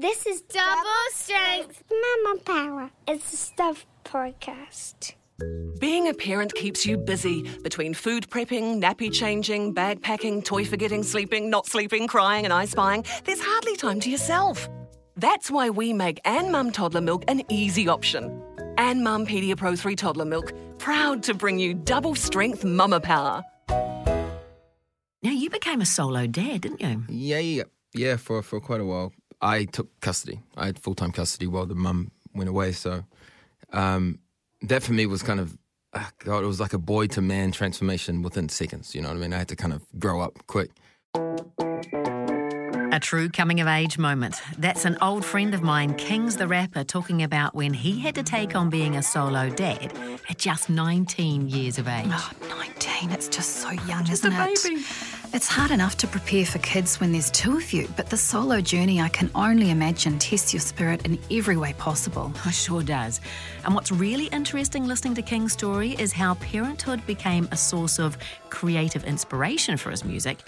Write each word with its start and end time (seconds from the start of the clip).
This 0.00 0.26
is 0.26 0.42
Double 0.42 1.08
Strength 1.10 1.82
Mama 1.90 2.38
Power. 2.44 2.90
It's 3.08 3.32
a 3.32 3.36
Stuff 3.36 3.84
podcast. 4.04 5.14
Being 5.80 6.06
a 6.06 6.14
parent 6.14 6.54
keeps 6.54 6.86
you 6.86 6.96
busy 6.96 7.42
between 7.64 7.94
food 7.94 8.30
prepping, 8.30 8.80
nappy 8.80 9.12
changing, 9.12 9.72
bag 9.72 10.00
packing, 10.00 10.40
toy 10.40 10.64
forgetting, 10.64 11.02
sleeping, 11.02 11.50
not 11.50 11.66
sleeping, 11.66 12.06
crying, 12.06 12.44
and 12.44 12.52
I 12.52 12.66
spying. 12.66 13.04
There's 13.24 13.40
hardly 13.40 13.74
time 13.74 13.98
to 13.98 14.08
yourself. 14.08 14.68
That's 15.16 15.50
why 15.50 15.68
we 15.68 15.92
make 15.92 16.22
Anmum 16.22 16.72
Toddler 16.72 17.00
Milk 17.00 17.24
an 17.26 17.42
easy 17.48 17.88
option. 17.88 18.40
Anmum 18.76 19.26
Pedia 19.26 19.56
Pro 19.56 19.74
3 19.74 19.96
Toddler 19.96 20.26
Milk, 20.26 20.52
proud 20.78 21.24
to 21.24 21.34
bring 21.34 21.58
you 21.58 21.74
double 21.74 22.14
strength 22.14 22.64
mama 22.64 23.00
power. 23.00 23.42
Now, 23.68 25.32
you 25.32 25.50
became 25.50 25.80
a 25.80 25.86
solo 25.86 26.28
dad, 26.28 26.60
didn't 26.60 26.80
you? 26.80 27.04
Yeah, 27.08 27.40
yeah, 27.40 27.64
yeah. 27.94 28.16
For 28.16 28.40
for 28.44 28.60
quite 28.60 28.80
a 28.80 28.84
while, 28.84 29.12
I 29.40 29.64
took 29.64 29.88
custody. 30.00 30.40
I 30.56 30.66
had 30.66 30.78
full 30.78 30.94
time 30.94 31.12
custody 31.12 31.46
while 31.46 31.66
the 31.66 31.74
mum 31.74 32.10
went 32.34 32.48
away. 32.48 32.72
So 32.72 33.04
um, 33.72 34.18
that 34.62 34.82
for 34.82 34.92
me 34.92 35.06
was 35.06 35.22
kind 35.22 35.40
of 35.40 35.56
ah, 35.94 36.10
God. 36.18 36.44
It 36.44 36.46
was 36.46 36.60
like 36.60 36.72
a 36.72 36.78
boy 36.78 37.06
to 37.08 37.20
man 37.20 37.52
transformation 37.52 38.22
within 38.22 38.48
seconds. 38.48 38.94
You 38.94 39.02
know 39.02 39.08
what 39.08 39.16
I 39.16 39.20
mean? 39.20 39.32
I 39.32 39.38
had 39.38 39.48
to 39.48 39.56
kind 39.56 39.72
of 39.72 39.82
grow 39.98 40.20
up 40.20 40.46
quick. 40.46 40.70
A 42.90 43.00
true 43.00 43.28
coming 43.28 43.60
of 43.60 43.68
age 43.68 43.96
moment. 43.96 44.40
That's 44.58 44.84
an 44.84 44.98
old 45.00 45.24
friend 45.24 45.54
of 45.54 45.62
mine, 45.62 45.94
Kings 45.94 46.36
the 46.36 46.48
rapper, 46.48 46.82
talking 46.82 47.22
about 47.22 47.54
when 47.54 47.72
he 47.72 48.00
had 48.00 48.14
to 48.16 48.24
take 48.24 48.56
on 48.56 48.70
being 48.70 48.96
a 48.96 49.02
solo 49.02 49.50
dad 49.50 49.92
at 50.28 50.38
just 50.38 50.68
19 50.68 51.48
years 51.48 51.78
of 51.78 51.86
age. 51.86 52.06
Oh, 52.08 52.30
19. 52.48 53.12
It's 53.12 53.28
just 53.28 53.56
so 53.56 53.70
young, 53.70 54.04
just 54.04 54.24
isn't 54.24 54.32
it? 54.32 55.17
It's 55.30 55.46
hard 55.46 55.70
enough 55.70 55.98
to 55.98 56.06
prepare 56.06 56.46
for 56.46 56.58
kids 56.60 57.00
when 57.00 57.12
there's 57.12 57.30
two 57.30 57.58
of 57.58 57.70
you, 57.74 57.86
but 57.96 58.08
the 58.08 58.16
solo 58.16 58.62
journey, 58.62 58.98
I 59.02 59.10
can 59.10 59.30
only 59.34 59.70
imagine, 59.70 60.18
tests 60.18 60.54
your 60.54 60.60
spirit 60.60 61.04
in 61.04 61.18
every 61.30 61.58
way 61.58 61.74
possible. 61.74 62.32
Oh, 62.46 62.50
sure 62.50 62.82
does. 62.82 63.20
And 63.66 63.74
what's 63.74 63.92
really 63.92 64.28
interesting 64.28 64.86
listening 64.86 65.14
to 65.16 65.22
King's 65.22 65.52
story 65.52 65.90
is 65.98 66.12
how 66.12 66.34
parenthood 66.36 67.06
became 67.06 67.46
a 67.52 67.58
source 67.58 67.98
of 67.98 68.16
creative 68.50 69.04
inspiration 69.04 69.76
for 69.76 69.90
his 69.90 70.04
music, 70.04 70.38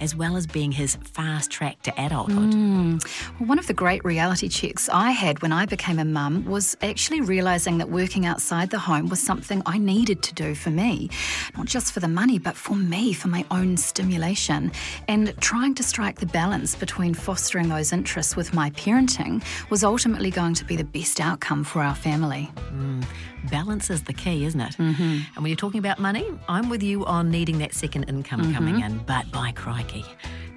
as 0.00 0.14
well 0.14 0.36
as 0.36 0.46
being 0.46 0.72
his 0.72 0.96
fast 0.96 1.50
track 1.50 1.82
to 1.82 2.04
adulthood. 2.04 2.52
Mm. 2.52 3.38
Well, 3.38 3.48
one 3.48 3.58
of 3.58 3.66
the 3.66 3.74
great 3.74 4.04
reality 4.04 4.48
checks 4.48 4.88
I 4.88 5.10
had 5.10 5.42
when 5.42 5.52
I 5.52 5.66
became 5.66 5.98
a 5.98 6.04
mum 6.04 6.44
was 6.44 6.76
actually 6.82 7.20
realising 7.20 7.78
that 7.78 7.90
working 7.90 8.26
outside 8.26 8.70
the 8.70 8.78
home 8.78 9.08
was 9.08 9.20
something 9.20 9.62
I 9.66 9.78
needed 9.78 10.22
to 10.22 10.34
do 10.34 10.54
for 10.54 10.70
me. 10.70 11.10
Not 11.56 11.66
just 11.66 11.92
for 11.92 12.00
the 12.00 12.08
money, 12.08 12.38
but 12.38 12.56
for 12.56 12.76
me, 12.76 13.12
for 13.12 13.28
my 13.28 13.44
own 13.50 13.76
stimulation. 13.76 14.72
And 15.08 15.34
trying 15.40 15.74
to 15.76 15.82
strike 15.82 16.20
the 16.20 16.26
balance 16.26 16.74
between 16.74 17.14
fostering 17.14 17.68
those 17.68 17.92
interests 17.92 18.36
with 18.36 18.54
my 18.54 18.70
parenting 18.70 19.42
was 19.70 19.84
ultimately 19.84 20.30
going 20.30 20.54
to 20.54 20.64
be 20.64 20.76
the 20.76 20.84
best 20.84 21.20
outcome 21.20 21.64
for 21.64 21.82
our 21.82 21.94
family. 21.94 22.50
Mm. 22.72 23.04
Balance 23.50 23.88
is 23.88 24.02
the 24.02 24.12
key, 24.12 24.44
isn't 24.44 24.60
it? 24.60 24.76
Mm-hmm. 24.76 25.02
And 25.02 25.36
when 25.36 25.46
you're 25.46 25.56
talking 25.56 25.78
about 25.78 25.98
money, 25.98 26.26
I'm 26.48 26.68
with 26.68 26.82
you 26.82 27.06
on 27.06 27.30
needing 27.30 27.49
that 27.58 27.74
second 27.74 28.04
income 28.04 28.40
mm-hmm. 28.40 28.54
coming 28.54 28.80
in. 28.80 28.98
But 29.06 29.30
by 29.30 29.52
crikey, 29.52 30.04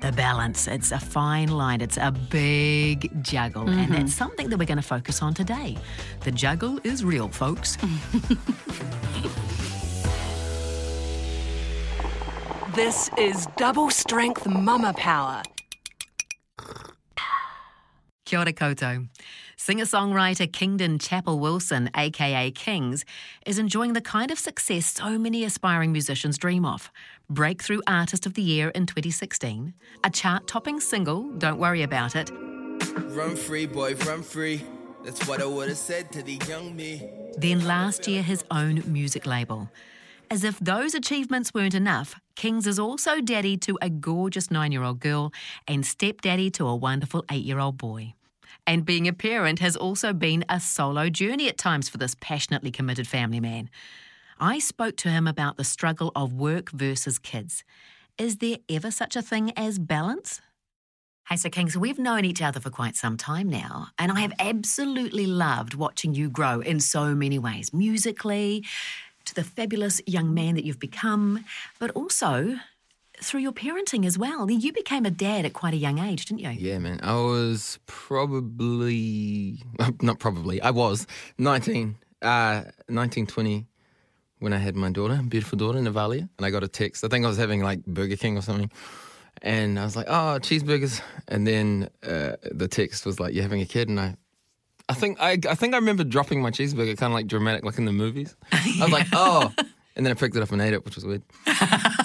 the 0.01 0.11
balance, 0.11 0.67
it's 0.67 0.91
a 0.91 0.99
fine 0.99 1.49
line, 1.49 1.81
it's 1.81 1.97
a 1.97 2.11
big 2.11 3.23
juggle. 3.23 3.65
Mm-hmm. 3.65 3.79
And 3.79 3.93
that's 3.93 4.13
something 4.13 4.49
that 4.49 4.59
we're 4.59 4.65
going 4.65 4.77
to 4.77 4.83
focus 4.83 5.21
on 5.21 5.33
today. 5.33 5.77
The 6.21 6.31
juggle 6.31 6.79
is 6.83 7.03
real, 7.03 7.29
folks. 7.29 7.77
this 12.75 13.09
is 13.17 13.47
double 13.57 13.89
strength 13.89 14.47
mama 14.47 14.93
power. 14.93 15.41
Kia 18.25 18.39
ora 18.39 18.53
koutou. 18.53 19.07
Singer 19.57 19.85
songwriter 19.85 20.51
Kingdon 20.51 20.97
Chapple 20.97 21.39
Wilson, 21.39 21.89
aka 21.95 22.51
Kings, 22.51 23.05
is 23.45 23.59
enjoying 23.59 23.93
the 23.93 24.01
kind 24.01 24.31
of 24.31 24.39
success 24.39 24.85
so 24.87 25.17
many 25.17 25.43
aspiring 25.43 25.91
musicians 25.91 26.37
dream 26.37 26.65
of. 26.65 26.91
Breakthrough 27.29 27.81
Artist 27.87 28.25
of 28.25 28.33
the 28.33 28.41
Year 28.41 28.69
in 28.69 28.85
2016, 28.85 29.73
a 30.03 30.09
chart 30.09 30.47
topping 30.47 30.79
single, 30.79 31.29
Don't 31.37 31.59
Worry 31.59 31.83
About 31.83 32.15
It. 32.15 32.31
Run 32.31 33.35
free, 33.35 33.65
boy, 33.65 33.95
run 33.95 34.23
free. 34.23 34.63
That's 35.03 35.27
what 35.27 35.41
I 35.41 35.45
would 35.45 35.69
have 35.69 35.77
said 35.77 36.11
to 36.13 36.23
the 36.23 36.39
young 36.47 36.75
me. 36.75 37.09
Then 37.37 37.65
last 37.65 38.07
year, 38.07 38.23
his 38.23 38.43
own 38.49 38.83
music 38.87 39.25
label. 39.25 39.69
As 40.31 40.43
if 40.43 40.57
those 40.59 40.95
achievements 40.95 41.53
weren't 41.53 41.75
enough, 41.75 42.15
Kings 42.35 42.65
is 42.65 42.79
also 42.79 43.21
daddy 43.21 43.55
to 43.57 43.77
a 43.81 43.89
gorgeous 43.89 44.49
nine 44.49 44.71
year 44.71 44.83
old 44.83 44.99
girl 44.99 45.31
and 45.67 45.85
stepdaddy 45.85 46.49
to 46.51 46.67
a 46.67 46.75
wonderful 46.75 47.23
eight 47.29 47.43
year 47.43 47.59
old 47.59 47.77
boy. 47.77 48.15
And 48.65 48.85
being 48.85 49.07
a 49.07 49.13
parent 49.13 49.59
has 49.59 49.75
also 49.75 50.13
been 50.13 50.45
a 50.47 50.59
solo 50.59 51.09
journey 51.09 51.49
at 51.49 51.57
times 51.57 51.89
for 51.89 51.97
this 51.97 52.15
passionately 52.19 52.71
committed 52.71 53.07
family 53.07 53.39
man. 53.39 53.69
I 54.39 54.59
spoke 54.59 54.95
to 54.97 55.09
him 55.09 55.27
about 55.27 55.57
the 55.57 55.63
struggle 55.63 56.11
of 56.15 56.33
work 56.33 56.71
versus 56.71 57.19
kids. 57.19 57.63
Is 58.17 58.37
there 58.37 58.57
ever 58.69 58.91
such 58.91 59.15
a 59.15 59.21
thing 59.21 59.51
as 59.57 59.79
balance? 59.79 60.41
Hey, 61.29 61.37
so 61.37 61.49
King, 61.49 61.69
so 61.69 61.79
we've 61.79 61.99
known 61.99 62.25
each 62.25 62.41
other 62.41 62.59
for 62.59 62.69
quite 62.69 62.95
some 62.95 63.15
time 63.15 63.47
now, 63.49 63.87
and 63.97 64.11
I 64.11 64.19
have 64.19 64.33
absolutely 64.39 65.25
loved 65.25 65.73
watching 65.73 66.13
you 66.13 66.29
grow 66.29 66.59
in 66.59 66.81
so 66.81 67.15
many 67.15 67.39
ways 67.39 67.71
musically, 67.73 68.65
to 69.25 69.33
the 69.33 69.43
fabulous 69.43 70.01
young 70.05 70.33
man 70.33 70.55
that 70.55 70.65
you've 70.65 70.79
become, 70.79 71.45
but 71.79 71.91
also 71.91 72.57
through 73.23 73.41
your 73.41 73.51
parenting 73.51 74.05
as 74.05 74.17
well. 74.17 74.49
You 74.49 74.71
became 74.73 75.05
a 75.05 75.11
dad 75.11 75.45
at 75.45 75.53
quite 75.53 75.73
a 75.73 75.77
young 75.77 75.99
age, 75.99 76.25
didn't 76.25 76.41
you? 76.41 76.49
Yeah, 76.49 76.79
man. 76.79 76.99
I 77.03 77.13
was 77.15 77.79
probably, 77.85 79.61
not 80.01 80.19
probably, 80.19 80.61
I 80.61 80.71
was 80.71 81.07
19, 81.37 81.95
uh, 82.21 82.63
19, 82.89 83.27
20 83.27 83.67
when 84.39 84.53
I 84.53 84.57
had 84.57 84.75
my 84.75 84.91
daughter, 84.91 85.21
beautiful 85.27 85.57
daughter, 85.57 85.79
Navalia. 85.79 86.27
And 86.37 86.45
I 86.45 86.49
got 86.49 86.63
a 86.63 86.67
text. 86.67 87.03
I 87.03 87.07
think 87.07 87.23
I 87.25 87.27
was 87.29 87.37
having 87.37 87.61
like 87.63 87.85
Burger 87.85 88.17
King 88.17 88.37
or 88.37 88.41
something. 88.41 88.69
And 89.41 89.79
I 89.79 89.83
was 89.83 89.95
like, 89.95 90.07
oh, 90.09 90.37
cheeseburgers. 90.41 91.01
And 91.27 91.47
then 91.47 91.89
uh, 92.03 92.33
the 92.51 92.67
text 92.67 93.05
was 93.05 93.19
like, 93.19 93.33
you're 93.33 93.43
having 93.43 93.61
a 93.61 93.65
kid? 93.65 93.89
And 93.89 93.99
I, 93.99 94.15
I 94.89 94.93
think 94.93 95.17
I, 95.21 95.37
I 95.49 95.55
think 95.55 95.73
I 95.73 95.77
remember 95.77 96.03
dropping 96.03 96.41
my 96.41 96.51
cheeseburger 96.51 96.97
kind 96.97 97.11
of 97.11 97.15
like 97.15 97.27
dramatic, 97.27 97.63
like 97.63 97.77
in 97.77 97.85
the 97.85 97.93
movies. 97.93 98.35
I 98.51 98.79
was 98.81 98.91
like, 98.91 99.07
oh. 99.13 99.53
And 99.95 100.05
then 100.05 100.11
I 100.11 100.15
picked 100.15 100.35
it 100.35 100.41
up 100.41 100.51
and 100.51 100.61
ate 100.61 100.73
it, 100.73 100.83
which 100.85 100.95
was 100.95 101.05
weird 101.05 101.23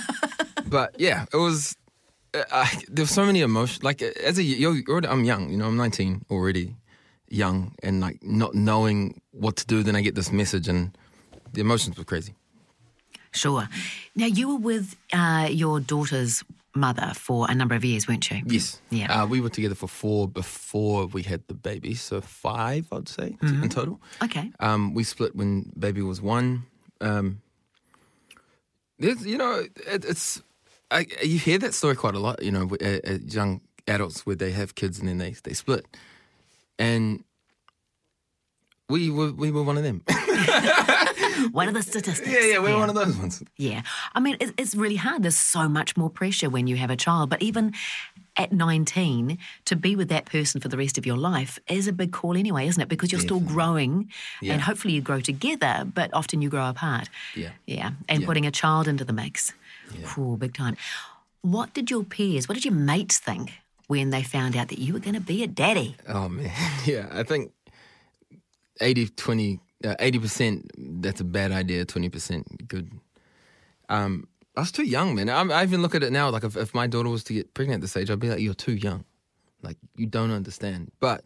but 0.68 0.98
yeah, 0.98 1.26
it 1.32 1.36
was. 1.36 1.76
Uh, 2.34 2.44
I, 2.52 2.82
there 2.88 3.04
were 3.04 3.08
so 3.08 3.24
many 3.24 3.40
emotions. 3.40 3.82
Like 3.82 4.02
as 4.02 4.38
a 4.38 4.42
you're, 4.42 4.74
you're, 4.74 5.06
I'm 5.06 5.24
young, 5.24 5.50
you 5.50 5.56
know, 5.56 5.66
I'm 5.66 5.76
19 5.76 6.26
already, 6.30 6.76
young, 7.28 7.74
and 7.82 8.00
like 8.00 8.22
not 8.22 8.54
knowing 8.54 9.20
what 9.32 9.56
to 9.56 9.66
do. 9.66 9.82
Then 9.82 9.96
I 9.96 10.02
get 10.02 10.14
this 10.14 10.32
message, 10.32 10.68
and 10.68 10.96
the 11.52 11.60
emotions 11.60 11.96
were 11.96 12.04
crazy. 12.04 12.34
Sure. 13.32 13.68
Now 14.16 14.26
you 14.26 14.48
were 14.48 14.58
with 14.58 14.96
uh, 15.12 15.48
your 15.50 15.80
daughter's 15.80 16.42
mother 16.74 17.12
for 17.14 17.50
a 17.50 17.54
number 17.54 17.74
of 17.74 17.84
years, 17.84 18.08
weren't 18.08 18.30
you? 18.30 18.42
Yes. 18.46 18.80
Yeah. 18.90 19.22
Uh, 19.22 19.26
we 19.26 19.40
were 19.40 19.48
together 19.48 19.74
for 19.74 19.88
four 19.88 20.28
before 20.28 21.06
we 21.06 21.22
had 21.22 21.46
the 21.48 21.54
baby, 21.54 21.94
so 21.94 22.20
five, 22.20 22.86
I'd 22.92 23.08
say, 23.08 23.36
mm-hmm. 23.42 23.64
in 23.64 23.68
total. 23.68 24.00
Okay. 24.22 24.50
Um, 24.60 24.94
we 24.94 25.04
split 25.04 25.34
when 25.34 25.72
baby 25.78 26.02
was 26.02 26.22
one. 26.22 26.64
Um, 27.00 27.40
you 28.98 29.38
know, 29.38 29.64
it, 29.86 30.04
it's 30.04 30.42
I, 30.90 31.06
you 31.22 31.38
hear 31.38 31.58
that 31.58 31.74
story 31.74 31.96
quite 31.96 32.14
a 32.14 32.18
lot, 32.18 32.42
you 32.42 32.50
know, 32.50 32.68
at, 32.74 32.82
at 32.82 33.04
uh, 33.04 33.14
uh, 33.14 33.18
young 33.26 33.60
adults 33.86 34.24
where 34.24 34.36
they 34.36 34.52
have 34.52 34.74
kids 34.74 34.98
and 34.98 35.08
then 35.08 35.18
they, 35.18 35.34
they 35.42 35.52
split. 35.52 35.86
And 36.78 37.24
we 38.88 39.10
were, 39.10 39.32
we 39.32 39.50
were 39.50 39.62
one 39.62 39.76
of 39.76 39.82
them. 39.82 40.02
one 41.52 41.68
of 41.68 41.74
the 41.74 41.82
statistics. 41.82 42.30
Yeah, 42.30 42.40
yeah, 42.40 42.58
we're 42.58 42.70
yeah. 42.70 42.78
one 42.78 42.88
of 42.88 42.94
those 42.94 43.16
ones. 43.16 43.42
Yeah. 43.56 43.82
I 44.14 44.20
mean, 44.20 44.36
it, 44.40 44.54
it's 44.56 44.74
really 44.74 44.96
hard. 44.96 45.22
There's 45.22 45.36
so 45.36 45.68
much 45.68 45.96
more 45.96 46.08
pressure 46.08 46.48
when 46.48 46.66
you 46.66 46.76
have 46.76 46.90
a 46.90 46.96
child. 46.96 47.28
But 47.28 47.42
even 47.42 47.74
at 48.36 48.52
19, 48.52 49.36
to 49.66 49.76
be 49.76 49.96
with 49.96 50.08
that 50.08 50.24
person 50.24 50.60
for 50.60 50.68
the 50.68 50.78
rest 50.78 50.96
of 50.96 51.04
your 51.04 51.16
life 51.16 51.58
is 51.68 51.86
a 51.86 51.92
big 51.92 52.12
call 52.12 52.36
anyway, 52.36 52.66
isn't 52.66 52.80
it? 52.80 52.88
Because 52.88 53.12
you're 53.12 53.20
Definitely. 53.20 53.46
still 53.46 53.54
growing 53.54 54.10
yeah. 54.40 54.54
and 54.54 54.62
hopefully 54.62 54.94
you 54.94 55.02
grow 55.02 55.20
together, 55.20 55.86
but 55.92 56.10
often 56.14 56.40
you 56.40 56.48
grow 56.48 56.68
apart. 56.68 57.08
Yeah. 57.34 57.50
Yeah. 57.66 57.90
And 58.08 58.22
yeah. 58.22 58.26
putting 58.26 58.46
a 58.46 58.50
child 58.50 58.88
into 58.88 59.04
the 59.04 59.12
mix. 59.12 59.52
Yeah. 59.92 60.08
Ooh, 60.18 60.36
big 60.36 60.54
time. 60.54 60.76
What 61.42 61.74
did 61.74 61.90
your 61.90 62.04
peers, 62.04 62.48
what 62.48 62.54
did 62.54 62.64
your 62.64 62.74
mates 62.74 63.18
think 63.18 63.52
when 63.86 64.10
they 64.10 64.22
found 64.22 64.56
out 64.56 64.68
that 64.68 64.78
you 64.78 64.92
were 64.92 64.98
going 64.98 65.14
to 65.14 65.20
be 65.20 65.42
a 65.42 65.46
daddy? 65.46 65.96
Oh, 66.08 66.28
man. 66.28 66.50
Yeah, 66.84 67.08
I 67.10 67.22
think 67.22 67.52
80, 68.80 69.08
20, 69.08 69.60
uh, 69.84 69.94
80% 70.00 70.70
that's 70.76 71.20
a 71.20 71.24
bad 71.24 71.52
idea, 71.52 71.84
20% 71.84 72.66
good. 72.66 72.90
Um, 73.88 74.28
I 74.56 74.60
was 74.60 74.72
too 74.72 74.84
young, 74.84 75.14
man. 75.14 75.28
I, 75.28 75.40
I, 75.42 75.62
even 75.62 75.82
look 75.82 75.94
at 75.94 76.02
it 76.02 76.12
now. 76.12 76.30
Like, 76.30 76.44
if, 76.44 76.56
if 76.56 76.74
my 76.74 76.86
daughter 76.86 77.08
was 77.08 77.24
to 77.24 77.32
get 77.32 77.54
pregnant 77.54 77.78
at 77.78 77.82
this 77.82 77.96
age, 77.96 78.10
I'd 78.10 78.18
be 78.18 78.28
like, 78.28 78.40
you're 78.40 78.54
too 78.54 78.74
young. 78.74 79.04
Like, 79.62 79.76
you 79.96 80.06
don't 80.06 80.32
understand. 80.32 80.90
But 81.00 81.24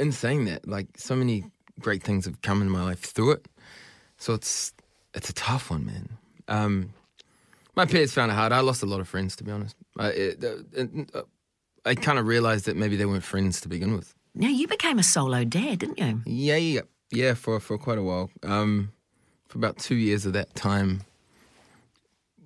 in 0.00 0.10
saying 0.12 0.46
that, 0.46 0.66
like, 0.66 0.88
so 0.96 1.14
many 1.14 1.44
great 1.80 2.02
things 2.02 2.24
have 2.24 2.40
come 2.42 2.62
in 2.62 2.70
my 2.70 2.82
life 2.82 3.00
through 3.00 3.32
it. 3.32 3.48
So 4.16 4.34
it's 4.34 4.72
it's 5.14 5.28
a 5.28 5.34
tough 5.34 5.70
one, 5.70 5.86
man. 5.86 6.08
Um, 6.48 6.94
my 7.76 7.86
parents 7.86 8.12
found 8.12 8.30
it 8.30 8.34
hard. 8.34 8.52
I 8.52 8.60
lost 8.60 8.82
a 8.82 8.86
lot 8.86 9.00
of 9.00 9.08
friends, 9.08 9.36
to 9.36 9.44
be 9.44 9.50
honest. 9.50 9.76
I, 9.98 10.08
it, 10.08 10.44
uh, 11.14 11.22
I 11.84 11.94
kind 11.94 12.18
of 12.18 12.26
realized 12.26 12.66
that 12.66 12.76
maybe 12.76 12.96
they 12.96 13.06
weren't 13.06 13.24
friends 13.24 13.60
to 13.62 13.68
begin 13.68 13.94
with. 13.94 14.14
Now, 14.34 14.48
you 14.48 14.66
became 14.68 14.98
a 14.98 15.02
solo 15.02 15.44
dad, 15.44 15.80
didn't 15.80 15.98
you? 15.98 16.22
Yeah, 16.26 16.56
yeah, 16.56 16.80
yeah. 17.10 17.34
For 17.34 17.60
for 17.60 17.78
quite 17.78 17.98
a 17.98 18.02
while. 18.02 18.30
Um, 18.42 18.92
for 19.48 19.58
about 19.58 19.78
two 19.78 19.96
years 19.96 20.24
of 20.24 20.32
that 20.32 20.54
time, 20.54 21.02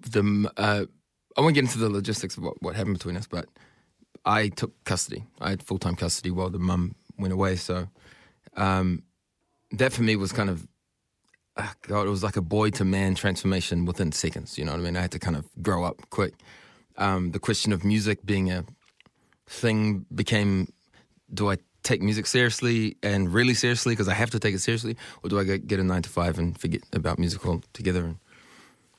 the 0.00 0.50
uh, 0.56 0.87
I 1.37 1.40
won't 1.40 1.55
get 1.55 1.64
into 1.64 1.79
the 1.79 1.90
logistics 1.90 2.37
of 2.37 2.43
what, 2.43 2.61
what 2.62 2.75
happened 2.75 2.99
between 2.99 3.17
us, 3.17 3.26
but 3.26 3.46
I 4.25 4.49
took 4.49 4.72
custody. 4.84 5.25
I 5.40 5.50
had 5.50 5.62
full 5.62 5.79
time 5.79 5.96
custody 5.96 6.31
while 6.31 6.50
the 6.50 6.58
mum 6.58 6.94
went 7.19 7.32
away. 7.32 7.56
So 7.56 7.88
um, 8.56 9.02
that 9.72 9.93
for 9.93 10.02
me 10.02 10.17
was 10.17 10.32
kind 10.32 10.50
of, 10.50 10.67
God, 11.82 12.06
it 12.06 12.11
was 12.11 12.23
like 12.23 12.37
a 12.37 12.43
boy 12.43 12.70
to 12.70 12.85
man 12.85 13.14
transformation 13.14 13.85
within 13.87 14.12
seconds. 14.12 14.58
You 14.58 14.64
know 14.64 14.73
what 14.73 14.81
I 14.81 14.85
mean? 14.85 14.97
I 14.97 15.00
had 15.00 15.12
to 15.12 15.19
kind 15.19 15.37
of 15.37 15.49
grow 15.62 15.85
up 15.85 16.03
quick. 16.11 16.35
Um, 16.99 17.31
the 17.32 17.38
question 17.38 17.73
of 17.73 17.85
music 17.85 18.25
being 18.25 18.50
a 18.50 18.64
thing 19.47 20.05
became 20.14 20.73
do 21.32 21.50
I 21.50 21.58
take 21.82 22.03
music 22.03 22.26
seriously 22.26 22.97
and 23.03 23.32
really 23.32 23.55
seriously 23.55 23.93
because 23.93 24.08
I 24.08 24.14
have 24.14 24.31
to 24.31 24.38
take 24.38 24.55
it 24.55 24.61
seriously, 24.61 24.97
or 25.23 25.31
do 25.31 25.38
I 25.38 25.44
get, 25.44 25.67
get 25.67 25.81
a 25.81 25.85
nine 25.85 26.03
to 26.03 26.11
five 26.11 26.38
and 26.38 26.58
forget 26.58 26.82
about 26.93 27.19
music 27.19 27.47
altogether? 27.47 28.05
And 28.05 28.17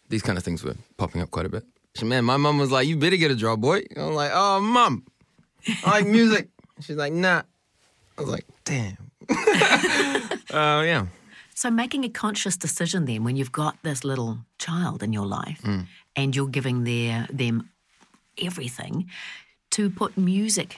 these 0.09 0.21
kind 0.21 0.37
of 0.37 0.43
things 0.43 0.63
were 0.63 0.75
popping 0.97 1.21
up 1.21 1.31
quite 1.31 1.45
a 1.45 1.49
bit. 1.49 1.63
So, 1.95 2.05
man, 2.05 2.25
my 2.25 2.37
mum 2.37 2.57
was 2.57 2.71
like, 2.71 2.87
"You 2.87 2.97
better 2.97 3.17
get 3.17 3.31
a 3.31 3.35
job, 3.35 3.61
boy." 3.61 3.83
I'm 3.95 4.13
like, 4.13 4.31
"Oh, 4.33 4.61
mum, 4.61 5.03
I 5.83 5.91
like 5.91 6.07
music." 6.07 6.49
She's 6.79 6.95
like, 6.95 7.13
"Nah." 7.13 7.41
I 8.17 8.21
was 8.21 8.29
like, 8.29 8.45
"Damn." 8.63 8.97
uh, 9.29 10.83
yeah. 10.85 11.07
So, 11.57 11.71
making 11.71 12.03
a 12.05 12.09
conscious 12.09 12.55
decision 12.55 13.05
then 13.05 13.23
when 13.23 13.35
you've 13.35 13.51
got 13.51 13.81
this 13.81 14.03
little 14.03 14.37
child 14.59 15.01
in 15.01 15.11
your 15.11 15.25
life 15.25 15.59
and 16.15 16.35
you're 16.35 16.47
giving 16.47 16.83
their, 16.83 17.27
them 17.33 17.71
everything 18.39 19.09
to 19.71 19.89
put 19.89 20.15
music 20.17 20.77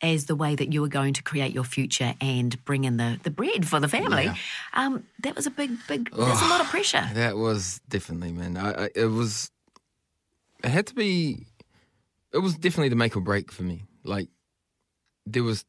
as 0.00 0.26
the 0.26 0.36
way 0.36 0.54
that 0.54 0.72
you 0.72 0.82
were 0.82 0.88
going 1.00 1.14
to 1.14 1.22
create 1.24 1.52
your 1.52 1.64
future 1.64 2.14
and 2.20 2.64
bring 2.64 2.84
in 2.84 2.96
the, 2.96 3.18
the 3.24 3.30
bread 3.30 3.66
for 3.66 3.80
the 3.80 3.88
family, 3.88 4.26
Yeah. 4.26 4.36
um, 4.74 5.02
that 5.24 5.34
was 5.34 5.46
a 5.46 5.50
big, 5.50 5.72
big, 5.88 6.14
there's 6.14 6.42
a 6.42 6.46
lot 6.46 6.60
of 6.60 6.68
pressure. 6.68 7.08
That 7.14 7.36
was 7.36 7.80
definitely, 7.88 8.30
man. 8.30 8.56
I, 8.56 8.84
I, 8.84 8.88
it 8.94 9.06
was. 9.06 9.50
It 10.62 10.70
had 10.70 10.86
to 10.86 10.94
be. 10.94 11.44
It 12.32 12.38
was 12.38 12.54
definitely 12.54 12.90
the 12.90 12.94
make 12.94 13.16
or 13.16 13.20
break 13.20 13.50
for 13.50 13.64
me. 13.64 13.82
Like, 14.04 14.28
there 15.26 15.42
was, 15.42 15.64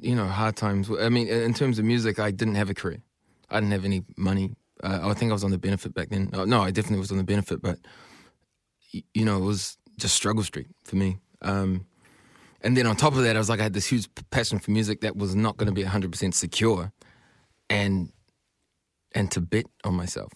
you 0.00 0.14
know, 0.14 0.26
hard 0.26 0.56
times. 0.56 0.90
I 0.90 1.10
mean, 1.10 1.28
in 1.28 1.52
terms 1.52 1.78
of 1.78 1.84
music, 1.84 2.18
I 2.18 2.30
didn't 2.30 2.54
have 2.54 2.70
a 2.70 2.74
career. 2.74 3.02
I 3.50 3.60
didn't 3.60 3.72
have 3.72 3.84
any 3.84 4.02
money. 4.16 4.54
Uh, 4.82 5.00
I 5.02 5.14
think 5.14 5.30
I 5.30 5.34
was 5.34 5.44
on 5.44 5.50
the 5.50 5.58
benefit 5.58 5.94
back 5.94 6.08
then. 6.08 6.30
Oh, 6.32 6.44
no, 6.44 6.62
I 6.62 6.70
definitely 6.70 7.00
was 7.00 7.10
on 7.10 7.18
the 7.18 7.24
benefit, 7.24 7.60
but 7.60 7.78
you 9.14 9.24
know, 9.24 9.36
it 9.36 9.44
was 9.44 9.76
just 9.98 10.14
struggle 10.14 10.42
street 10.42 10.68
for 10.84 10.96
me. 10.96 11.18
Um, 11.42 11.86
and 12.62 12.76
then 12.76 12.86
on 12.86 12.96
top 12.96 13.14
of 13.14 13.22
that, 13.22 13.36
I 13.36 13.38
was 13.38 13.48
like, 13.48 13.60
I 13.60 13.64
had 13.64 13.72
this 13.72 13.86
huge 13.86 14.08
passion 14.30 14.58
for 14.58 14.70
music 14.70 15.00
that 15.02 15.16
was 15.16 15.34
not 15.34 15.56
going 15.56 15.66
to 15.66 15.72
be 15.72 15.84
100% 15.84 16.34
secure, 16.34 16.92
and 17.68 18.12
and 19.12 19.30
to 19.32 19.40
bet 19.40 19.66
on 19.84 19.94
myself 19.94 20.32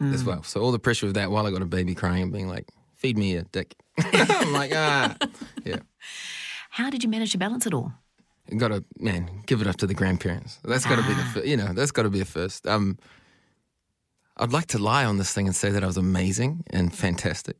as 0.00 0.22
well. 0.22 0.42
So 0.42 0.60
all 0.60 0.70
the 0.70 0.78
pressure 0.78 1.06
of 1.06 1.14
that 1.14 1.30
while 1.30 1.46
I 1.46 1.50
got 1.50 1.62
a 1.62 1.66
baby 1.66 1.94
crying 1.94 2.22
and 2.22 2.32
being 2.32 2.48
like, 2.48 2.68
"Feed 2.94 3.18
me 3.18 3.36
a 3.36 3.42
dick," 3.42 3.74
I'm 3.98 4.52
like, 4.52 4.72
ah, 4.74 5.16
yeah. 5.64 5.78
How 6.70 6.90
did 6.90 7.02
you 7.02 7.08
manage 7.08 7.32
to 7.32 7.38
balance 7.38 7.66
it 7.66 7.74
all? 7.74 7.92
Got 8.56 8.68
to 8.68 8.84
man, 8.98 9.42
give 9.46 9.60
it 9.60 9.66
up 9.66 9.76
to 9.76 9.86
the 9.86 9.94
grandparents. 9.94 10.58
That's 10.64 10.86
got 10.86 10.96
to 10.96 11.02
be 11.02 11.14
the 11.14 11.22
fir- 11.24 11.44
you 11.44 11.56
know 11.56 11.72
that's 11.74 11.90
got 11.90 12.04
to 12.04 12.10
be 12.10 12.20
a 12.20 12.24
first. 12.24 12.66
Um, 12.66 12.98
I'd 14.38 14.52
like 14.52 14.66
to 14.68 14.78
lie 14.78 15.04
on 15.04 15.18
this 15.18 15.32
thing 15.32 15.46
and 15.46 15.54
say 15.54 15.70
that 15.70 15.82
I 15.82 15.86
was 15.86 15.98
amazing 15.98 16.64
and 16.70 16.94
fantastic, 16.94 17.56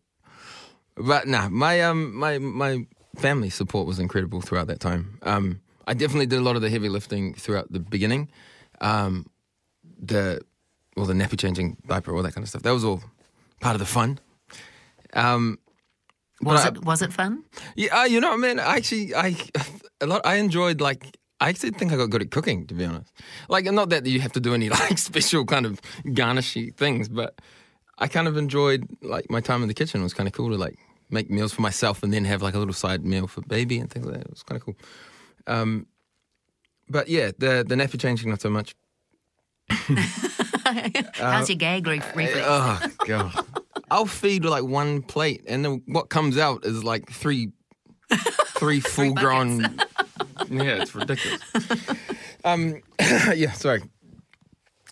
but 0.97 1.29
nah, 1.29 1.49
my 1.51 1.83
um 1.83 2.15
my 2.15 2.39
my 2.39 2.87
family 3.17 3.51
support 3.51 3.87
was 3.87 3.99
incredible 3.99 4.41
throughout 4.41 4.69
that 4.69 4.81
time. 4.81 5.19
Um, 5.23 5.61
I 5.87 5.95
definitely 5.95 6.27
did 6.27 6.39
a 6.39 6.43
lot 6.43 6.57
of 6.57 6.63
the 6.63 6.71
heavy 6.71 6.89
lifting 6.89 7.35
throughout 7.35 7.71
the 7.71 7.81
beginning. 7.81 8.31
Um, 8.81 9.27
the 10.01 10.41
well, 10.97 11.07
the 11.07 11.15
nappy 11.15 11.39
changing 11.39 11.77
diaper, 11.87 12.15
all 12.15 12.23
that 12.23 12.35
kind 12.35 12.45
of 12.45 12.49
stuff. 12.49 12.63
That 12.63 12.73
was 12.73 12.85
all 12.85 13.03
part 13.61 13.75
of 13.75 13.81
the 13.81 13.87
fun. 13.87 14.19
Um, 15.13 15.59
Was 16.41 16.65
but 16.65 16.77
it 16.77 16.85
was 16.85 17.03
it 17.03 17.13
fun? 17.13 17.45
yeah, 17.77 18.01
uh, 18.01 18.05
you 18.05 18.21
know, 18.21 18.37
man. 18.37 18.61
I 18.61 18.77
actually, 18.77 19.15
I 19.15 19.37
a 20.01 20.07
lot. 20.07 20.23
I 20.25 20.37
enjoyed 20.37 20.81
like. 20.81 21.17
I 21.41 21.51
actually 21.51 21.71
think 21.71 21.93
I 21.93 21.97
got 21.97 22.11
good 22.11 22.23
at 22.23 22.33
cooking, 22.33 22.67
to 22.67 22.75
be 22.75 22.85
honest. 22.85 23.13
Like, 23.49 23.65
not 23.67 23.91
that 23.91 24.05
you 24.07 24.19
have 24.21 24.33
to 24.33 24.41
do 24.41 24.55
any 24.55 24.69
like 24.81 24.99
special 24.99 25.45
kind 25.45 25.67
of 25.67 25.81
garnishy 26.07 26.75
things, 26.75 27.09
but 27.09 27.41
I 27.99 28.09
kind 28.09 28.27
of 28.27 28.37
enjoyed 28.37 28.89
like 29.03 29.31
my 29.31 29.41
time 29.41 29.63
in 29.63 29.69
the 29.69 29.75
kitchen. 29.75 30.01
It 30.01 30.05
was 30.05 30.15
kind 30.15 30.27
of 30.27 30.33
cool 30.33 30.51
to 30.51 30.57
like 30.57 30.77
make 31.11 31.31
meals 31.31 31.53
for 31.53 31.63
myself 31.63 32.03
and 32.03 32.13
then 32.13 32.25
have 32.25 32.43
like 32.43 32.55
a 32.55 32.59
little 32.59 32.75
side 32.75 33.05
meal 33.05 33.27
for 33.27 33.41
baby 33.43 33.79
and 33.79 33.91
things 33.91 34.07
like 34.07 34.17
that. 34.17 34.25
It 34.25 34.31
was 34.31 34.43
kind 34.43 34.61
of 34.61 34.65
cool. 34.65 34.77
Um, 35.47 35.87
but 36.89 37.09
yeah, 37.09 37.31
the 37.39 37.65
the 37.67 37.75
nappy 37.75 38.01
changing 38.01 38.31
not 38.31 38.41
so 38.41 38.51
much. 38.51 38.75
How's 41.15 41.49
your 41.49 41.57
gag 41.57 41.87
ref- 41.87 42.17
reflex? 42.17 42.47
Oh 42.49 42.81
god, 43.07 43.45
I'll 43.91 44.07
feed 44.07 44.45
like 44.45 44.65
one 44.65 45.03
plate, 45.03 45.43
and 45.47 45.65
then 45.65 45.83
what 45.87 46.09
comes 46.09 46.37
out 46.39 46.65
is 46.65 46.85
like 46.85 47.11
three, 47.11 47.53
three 48.57 48.81
full 48.95 49.13
grown. 49.13 49.61
yeah, 50.51 50.83
it's 50.83 50.95
ridiculous. 50.95 51.41
um, 52.45 52.81
yeah, 53.35 53.53
sorry. 53.53 53.83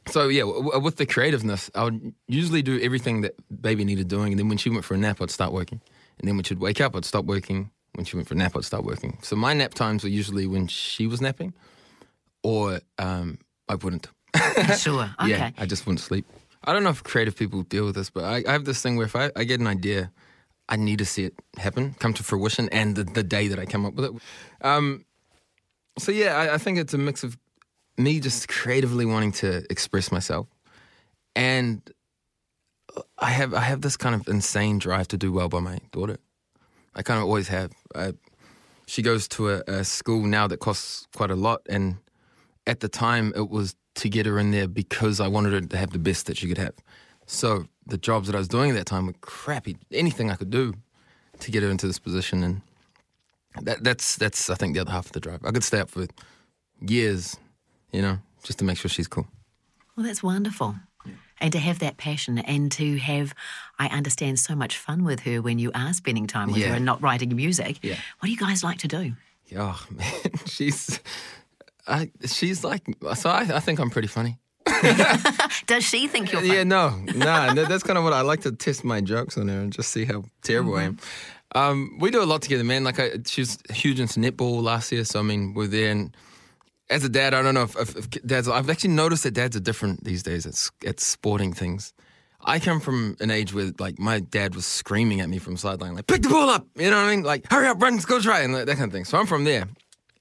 So 0.09 0.29
yeah, 0.29 0.43
w- 0.43 0.63
w- 0.63 0.81
with 0.85 0.97
the 0.97 1.07
creativeness, 1.07 1.71
I 1.75 1.85
would 1.85 2.15
usually 2.29 2.63
do 2.63 2.81
everything 2.81 3.23
that 3.23 3.35
baby 3.61 3.85
needed 3.85 4.09
doing, 4.09 4.33
and 4.33 4.39
then 4.39 4.49
when 4.49 4.59
she 4.59 4.71
went 4.71 4.85
for 4.85 4.95
a 4.95 4.99
nap, 4.99 5.21
I'd 5.21 5.31
start 5.31 5.53
working, 5.53 5.81
and 6.19 6.29
then 6.29 6.37
when 6.37 6.45
she'd 6.45 6.61
wake 6.61 6.81
up, 6.81 6.95
I'd 6.95 7.05
stop 7.05 7.25
working. 7.25 7.71
When 7.95 8.05
she 8.05 8.17
went 8.17 8.29
for 8.29 8.35
a 8.35 8.37
nap, 8.37 8.55
I'd 8.55 8.65
start 8.65 8.85
working. 8.85 9.19
So 9.23 9.37
my 9.37 9.55
nap 9.55 9.73
times 9.73 10.03
were 10.05 10.11
usually 10.11 10.47
when 10.47 10.67
she 10.69 11.07
was 11.07 11.21
napping, 11.23 11.55
or 12.43 12.81
um, 12.99 13.39
I 13.69 13.75
wouldn't. 13.77 14.09
sure. 14.79 15.11
Okay. 15.21 15.31
Yeah, 15.31 15.51
I 15.57 15.65
just 15.67 15.87
wouldn't 15.87 16.01
sleep. 16.01 16.27
I 16.65 16.73
don't 16.73 16.83
know 16.83 16.91
if 16.91 17.03
creative 17.05 17.37
people 17.37 17.63
deal 17.63 17.87
with 17.87 17.95
this, 17.95 18.11
but 18.11 18.25
I, 18.25 18.43
I 18.47 18.53
have 18.53 18.65
this 18.65 18.83
thing 18.83 18.97
where 18.97 19.07
if 19.07 19.15
I, 19.15 19.31
I 19.37 19.45
get 19.45 19.61
an 19.61 19.67
idea, 19.67 20.11
I 20.69 20.77
need 20.77 20.99
to 20.99 21.05
see 21.05 21.25
it 21.25 21.35
happen, 21.57 21.95
come 21.99 22.13
to 22.15 22.23
fruition, 22.23 22.69
and 22.71 22.97
the, 22.97 23.05
the 23.05 23.23
day 23.23 23.49
that 23.49 23.59
I 23.59 23.67
come 23.67 23.87
up 23.87 23.95
with 23.95 24.05
it. 24.07 24.13
Um, 24.63 25.05
so 25.99 26.13
yeah, 26.13 26.37
I, 26.37 26.55
I 26.55 26.59
think 26.59 26.79
it's 26.79 26.95
a 26.95 26.99
mix 26.99 27.23
of 27.23 27.39
me 27.97 28.21
just 28.21 28.49
creatively 28.49 29.07
wanting 29.07 29.33
to 29.33 29.65
express 29.71 30.11
myself, 30.11 30.49
and 31.35 31.89
I 33.19 33.31
have 33.31 33.55
I 33.55 33.61
have 33.61 33.81
this 33.81 33.97
kind 33.97 34.15
of 34.15 34.27
insane 34.29 34.79
drive 34.79 35.09
to 35.09 35.17
do 35.17 35.33
well 35.33 35.49
by 35.49 35.61
my 35.61 35.79
daughter. 35.93 36.19
I 36.95 37.03
kind 37.03 37.19
of 37.19 37.25
always 37.25 37.49
have. 37.49 37.73
I, 37.95 38.15
she 38.87 39.03
goes 39.03 39.29
to 39.29 39.51
a, 39.51 39.63
a 39.67 39.85
school 39.85 40.23
now 40.23 40.47
that 40.47 40.59
costs 40.59 41.07
quite 41.15 41.31
a 41.31 41.37
lot, 41.37 41.63
and 41.69 41.97
at 42.67 42.81
the 42.81 42.89
time 42.89 43.33
it 43.37 43.49
was 43.51 43.75
to 43.97 44.09
get 44.09 44.27
her 44.27 44.39
in 44.39 44.51
there 44.51 44.69
because 44.69 45.21
I 45.21 45.29
wanted 45.29 45.53
her 45.53 45.61
to 45.61 45.77
have 45.77 45.91
the 45.91 45.99
best 45.99 46.27
that 46.27 46.37
she 46.37 46.49
could 46.49 46.59
have. 46.59 46.75
So 47.27 47.67
the 47.87 47.97
jobs 47.99 48.27
that 48.29 48.35
I 48.35 48.39
was 48.39 48.49
doing 48.49 48.71
at 48.71 48.75
that 48.77 48.87
time 48.87 49.07
were 49.07 49.15
crappy. 49.21 49.77
Anything 49.93 50.31
I 50.31 50.35
could 50.37 50.51
do 50.51 50.75
to 51.41 51.51
get 51.51 51.63
her 51.63 51.71
into 51.71 51.87
this 51.87 51.99
position, 51.99 52.43
and 52.43 52.61
that, 53.63 53.83
that's 53.83 54.17
that's 54.17 54.51
I 54.51 54.55
think 54.55 54.75
the 54.75 54.81
other 54.81 54.91
half 54.93 55.07
of 55.07 55.13
the 55.13 55.21
drive. 55.21 55.41
I 55.45 55.51
could 55.51 55.65
stay 55.65 55.81
up 55.81 55.91
for 55.91 56.07
years, 56.81 57.37
you 57.93 58.03
know, 58.03 58.19
just 58.43 58.59
to 58.59 58.65
make 58.65 58.79
sure 58.79 58.89
she's 58.89 59.09
cool. 59.09 59.27
Well, 59.97 60.05
that's 60.07 60.23
wonderful. 60.23 60.77
And 61.39 61.53
to 61.53 61.59
have 61.59 61.81
that 61.81 61.99
passion 61.99 62.39
and 62.39 62.73
to 62.73 62.97
have, 62.97 63.35
I 63.79 63.89
understand, 63.89 64.39
so 64.41 64.55
much 64.55 64.79
fun 64.79 65.05
with 65.05 65.21
her 65.21 65.43
when 65.43 65.59
you 65.59 65.71
are 65.75 65.93
spending 65.93 66.27
time 66.27 66.49
with 66.49 66.57
Yeah. 66.59 66.69
her 66.69 66.75
and 66.77 66.85
not 66.87 67.03
writing 67.03 67.35
music. 67.37 67.79
Yeah. 67.83 67.97
What 68.21 68.27
do 68.27 68.31
you 68.31 68.39
guys 68.39 68.65
like 68.65 68.79
to 68.79 68.89
do? 68.89 69.13
Oh 69.57 69.85
man, 69.91 70.11
she's 70.47 70.99
I, 71.89 72.11
she's 72.25 72.65
like 72.65 72.83
so. 73.15 73.31
I, 73.31 73.41
I 73.55 73.61
think 73.61 73.79
I'm 73.79 73.91
pretty 73.91 74.09
funny. 74.09 74.39
Does 75.67 75.85
she 75.85 76.09
think 76.09 76.33
you're 76.33 76.41
funny? 76.41 76.55
Yeah, 76.55 76.65
no, 76.65 76.89
nah. 77.15 77.55
that- 77.55 77.69
that's 77.69 77.83
kind 77.83 77.97
of 77.99 78.05
what 78.05 78.13
I 78.13 78.21
like 78.23 78.41
to 78.43 78.53
test 78.53 78.85
my 78.85 79.01
jokes 79.01 79.39
on 79.39 79.49
her 79.49 79.61
and 79.61 79.73
just 79.73 79.91
see 79.91 80.05
how 80.05 80.25
terrible 80.43 80.77
I 80.77 80.85
am. 80.85 80.99
Um, 81.55 81.99
we 82.01 82.11
do 82.11 82.23
a 82.23 82.27
lot 82.27 82.43
together, 82.43 82.65
man. 82.65 82.85
Like 82.85 82.99
I, 82.99 83.11
she 83.27 83.41
was 83.43 83.59
huge 83.71 84.01
into 84.01 84.21
netball 84.21 84.63
last 84.63 84.91
year, 84.93 85.05
so 85.05 85.21
I 85.21 85.23
mean, 85.23 85.55
we're 85.55 85.69
there. 85.69 85.91
And 85.91 86.15
as 86.91 87.05
a 87.05 87.09
dad, 87.09 87.35
I 87.35 87.43
don't 87.43 87.55
know 87.55 87.63
if, 87.63 87.77
if, 87.77 87.97
if 87.97 88.11
dads. 88.11 88.49
I've 88.49 88.69
actually 88.69 88.91
noticed 88.95 89.23
that 89.23 89.33
dads 89.35 89.57
are 89.57 89.61
different 89.61 90.05
these 90.05 90.23
days 90.23 90.45
at 90.47 90.89
at 90.89 91.01
sporting 91.01 91.53
things. 91.53 91.93
I 92.45 92.59
come 92.61 92.81
from 92.81 93.17
an 93.21 93.31
age 93.31 93.55
where 93.55 93.73
like 93.79 93.99
my 93.99 94.21
dad 94.21 94.55
was 94.55 94.67
screaming 94.67 95.21
at 95.21 95.29
me 95.29 95.39
from 95.39 95.57
sideline, 95.57 95.95
like 95.95 96.07
pick 96.07 96.23
the 96.23 96.29
ball 96.29 96.49
up, 96.51 96.67
you 96.77 96.91
know 96.91 96.97
what 96.97 97.07
I 97.09 97.17
mean? 97.17 97.25
Like 97.25 97.51
hurry 97.51 97.67
up, 97.69 97.81
run, 97.81 97.97
go 97.99 98.21
try, 98.21 98.41
and 98.41 98.55
that, 98.55 98.67
that 98.67 98.77
kind 98.77 98.89
of 98.89 98.93
thing. 98.93 99.05
So 99.05 99.19
I'm 99.19 99.27
from 99.27 99.45
there. 99.45 99.67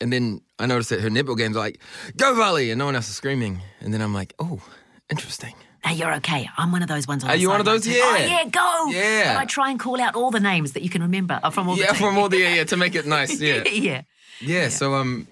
And 0.02 0.12
then 0.12 0.42
I 0.60 0.66
noticed 0.66 0.90
that 0.90 1.02
her 1.02 1.10
netball 1.10 1.38
games 1.38 1.56
like, 1.56 1.80
go 2.18 2.36
volley, 2.36 2.72
and 2.72 2.80
no 2.80 2.86
one 2.86 2.96
else 2.96 3.10
is 3.10 3.16
screaming. 3.16 3.62
And 3.80 3.94
then 3.94 4.02
I'm 4.02 4.14
like, 4.14 4.34
oh, 4.40 4.62
interesting. 5.10 5.54
Now 5.86 5.92
you're 5.92 6.14
okay. 6.16 6.50
I'm 6.58 6.72
one 6.72 6.82
of 6.82 6.88
those 6.90 7.08
ones. 7.08 7.24
On 7.24 7.30
Are 7.30 7.36
you 7.36 7.50
one 7.50 7.60
of 7.60 7.66
those? 7.66 7.88
Oh, 7.88 7.92
Yeah. 7.92 8.26
yeah, 8.26 8.50
go. 8.50 8.88
Yeah. 8.90 9.30
And 9.32 9.38
I 9.40 9.46
try 9.46 9.70
and 9.70 9.80
call 9.80 10.02
out 10.02 10.16
all 10.16 10.32
the 10.32 10.40
names 10.40 10.74
that 10.74 10.82
you 10.82 10.90
can 10.90 11.04
remember 11.04 11.40
uh, 11.44 11.52
from 11.52 11.70
all 11.70 11.76
the 11.76 11.82
yeah, 11.82 11.92
the 11.92 11.98
from 12.00 12.18
all 12.18 12.28
the 12.28 12.40
yeah, 12.40 12.54
yeah, 12.56 12.64
to 12.66 12.78
make 12.78 12.96
it 12.96 13.06
nice. 13.06 13.40
Yeah, 13.40 13.64
yeah. 13.72 14.02
yeah. 14.42 14.70
So 14.70 14.96
um, 14.96 15.28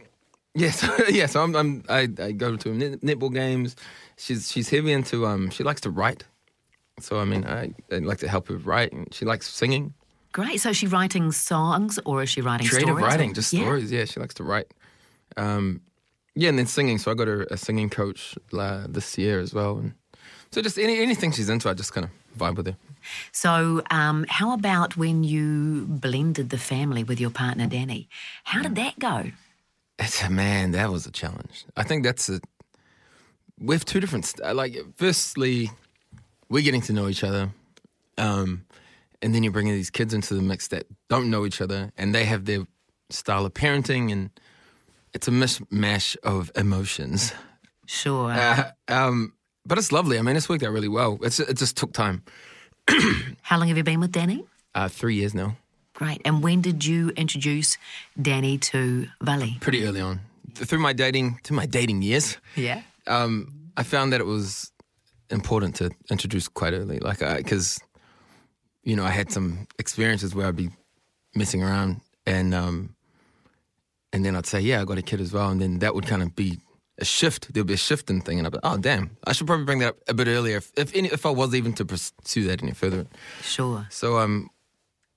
yeah, 0.54 0.70
so 0.82 0.96
yeah, 1.10 1.26
so 1.26 1.42
I'm, 1.42 1.56
I'm 1.56 1.84
I, 1.90 2.08
I 2.22 2.32
go 2.34 2.56
to 2.56 2.70
net, 2.74 3.02
netball 3.02 3.34
games. 3.34 3.76
She's 4.18 4.52
she's 4.52 4.70
heavy 4.70 4.92
into 4.94 5.26
um, 5.26 5.50
she 5.50 5.64
likes 5.64 5.82
to 5.82 5.90
write. 5.90 6.24
So 7.00 7.20
I 7.20 7.26
mean, 7.26 7.46
I, 7.46 7.74
I 7.92 7.98
like 7.98 8.20
to 8.20 8.28
help 8.28 8.48
her 8.50 8.58
write. 8.58 8.94
And 8.94 9.12
she 9.12 9.26
likes 9.26 9.50
singing. 9.50 9.96
Great. 10.34 10.60
So 10.60 10.70
is 10.72 10.78
she 10.78 10.88
writing 10.88 11.32
songs 11.32 12.00
or 12.06 12.24
is 12.24 12.30
she 12.30 12.42
writing 12.42 12.68
stories? 12.68 12.84
Creative 12.84 12.98
stories? 12.98 13.12
writing, 13.14 13.34
just 13.34 13.54
Yeah. 13.54 13.62
stories. 13.62 13.92
Yeah, 13.92 14.06
she 14.06 14.20
likes 14.20 14.34
to 14.36 14.44
write. 14.44 14.68
Um, 15.38 15.82
yeah, 16.36 16.50
and 16.50 16.58
then 16.60 16.66
singing. 16.66 16.98
So 16.98 17.12
I 17.12 17.14
got 17.14 17.28
her 17.28 17.44
a 17.50 17.58
singing 17.58 17.90
coach 17.90 18.36
uh, 18.52 18.88
this 18.90 19.18
year 19.18 19.40
as 19.40 19.54
well. 19.54 19.78
And 19.78 19.94
so 20.52 20.62
just 20.62 20.78
any, 20.78 21.00
anything 21.00 21.32
she's 21.32 21.50
into, 21.50 21.70
I 21.70 21.74
just 21.74 21.94
kind 21.94 22.06
of 22.06 22.12
vibe 22.38 22.56
with 22.58 22.68
her. 22.68 22.76
So, 23.32 23.84
um, 23.92 24.26
how 24.30 24.54
about 24.54 24.96
when 24.98 25.24
you 25.24 25.86
blended 25.88 26.50
the 26.50 26.58
family 26.58 27.04
with 27.04 27.20
your 27.20 27.30
partner 27.30 27.68
Danny? 27.68 28.08
How 28.46 28.62
did 28.62 28.76
that 28.76 28.98
go? 28.98 29.32
It's 30.00 30.24
a 30.24 30.30
man, 30.30 30.72
that 30.72 30.90
was 30.90 31.06
a 31.06 31.12
challenge. 31.12 31.66
I 31.78 31.84
think 31.84 32.04
that's 32.04 32.30
a. 32.30 32.40
We 33.60 33.76
have 33.76 33.86
two 33.86 34.00
different. 34.00 34.26
St- 34.26 34.56
like, 34.56 34.78
firstly, 34.96 35.70
we're 36.50 36.64
getting 36.64 36.82
to 36.84 36.94
know 36.94 37.08
each 37.10 37.24
other, 37.24 37.52
um, 38.18 38.66
and 39.24 39.34
then 39.34 39.42
you're 39.42 39.52
bringing 39.54 39.74
these 39.74 39.90
kids 39.90 40.14
into 40.14 40.36
the 40.36 40.42
mix 40.44 40.68
that 40.68 40.86
don't 41.10 41.30
know 41.32 41.46
each 41.46 41.62
other, 41.62 41.92
and 41.98 42.14
they 42.14 42.26
have 42.26 42.46
their 42.46 42.68
style 43.10 43.46
of 43.46 43.54
parenting, 43.56 44.12
and 44.12 44.30
it's 45.14 45.28
a 45.28 45.32
mishmash 45.32 46.16
of 46.24 46.52
emotions. 46.56 47.34
Sure. 47.88 48.32
Uh, 48.32 48.72
um, 48.88 49.34
but 49.66 49.78
it's 49.78 49.92
lovely. 49.92 50.20
I 50.20 50.22
mean, 50.22 50.36
it's 50.36 50.48
worked 50.50 50.64
out 50.64 50.72
really 50.72 50.88
well. 50.88 51.18
It's, 51.24 51.40
it 51.40 51.58
just 51.58 51.76
took 51.78 51.94
time. 51.94 52.24
How 53.42 53.58
long 53.58 53.68
have 53.70 53.78
you 53.78 53.84
been 53.84 54.00
with 54.00 54.12
Danny? 54.12 54.46
Uh, 54.76 54.88
three 54.90 55.16
years 55.16 55.34
now, 55.34 55.56
Great. 55.94 56.22
And 56.26 56.42
when 56.42 56.62
did 56.62 56.84
you 56.84 57.10
introduce 57.16 57.78
Danny 58.20 58.58
to 58.58 59.08
Valley? 59.22 59.58
pretty 59.62 59.86
early 59.86 60.02
on. 60.02 60.20
Through 60.56 60.80
my 60.80 60.92
dating, 60.94 61.40
through 61.44 61.58
my 61.58 61.66
dating 61.68 62.02
years, 62.02 62.38
Yeah. 62.56 62.82
um, 63.06 63.54
I 63.78 63.84
found 63.84 64.12
that 64.12 64.20
it 64.20 64.26
was 64.26 64.72
important 65.30 65.76
to 65.76 65.92
introduce 66.10 66.48
quite 66.48 66.74
early, 66.74 67.00
like 67.00 67.20
because 67.20 67.80
you 68.84 68.96
know 68.96 69.04
I 69.04 69.12
had 69.12 69.32
some 69.32 69.68
experiences 69.80 70.36
where 70.36 70.48
I'd 70.48 70.56
be 70.56 70.70
messing 71.36 71.64
around 71.64 72.02
and 72.26 72.54
um, 72.54 72.96
and 74.12 74.24
then 74.24 74.36
I'd 74.36 74.46
say, 74.46 74.60
yeah, 74.60 74.82
I 74.82 74.86
got 74.86 74.98
a 74.98 75.02
kid 75.02 75.20
as 75.20 75.34
well, 75.34 75.50
and 75.50 75.60
then 75.60 75.80
that 75.80 75.96
would 75.96 76.06
kind 76.06 76.22
of 76.22 76.36
be 76.36 76.60
a 77.00 77.06
shift. 77.06 77.54
There'd 77.54 77.66
be 77.66 77.74
a 77.74 77.78
shift 77.78 78.10
in 78.10 78.22
thing, 78.22 78.38
and 78.38 78.48
I'd 78.48 78.54
be, 78.54 78.60
oh 78.64 78.78
damn, 78.78 79.18
I 79.26 79.34
should 79.34 79.48
probably 79.48 79.66
bring 79.66 79.80
that 79.80 79.90
up 79.90 79.98
a 80.08 80.14
bit 80.14 80.28
earlier, 80.28 80.58
if 80.58 80.72
if, 80.78 80.96
any, 80.96 81.10
if 81.10 81.26
I 81.26 81.32
was 81.32 81.56
even 81.56 81.74
to 81.74 81.86
pursue 81.86 82.44
that 82.46 82.62
any 82.62 82.74
further. 82.74 83.08
Sure. 83.42 83.88
So 83.90 84.20
um, 84.20 84.50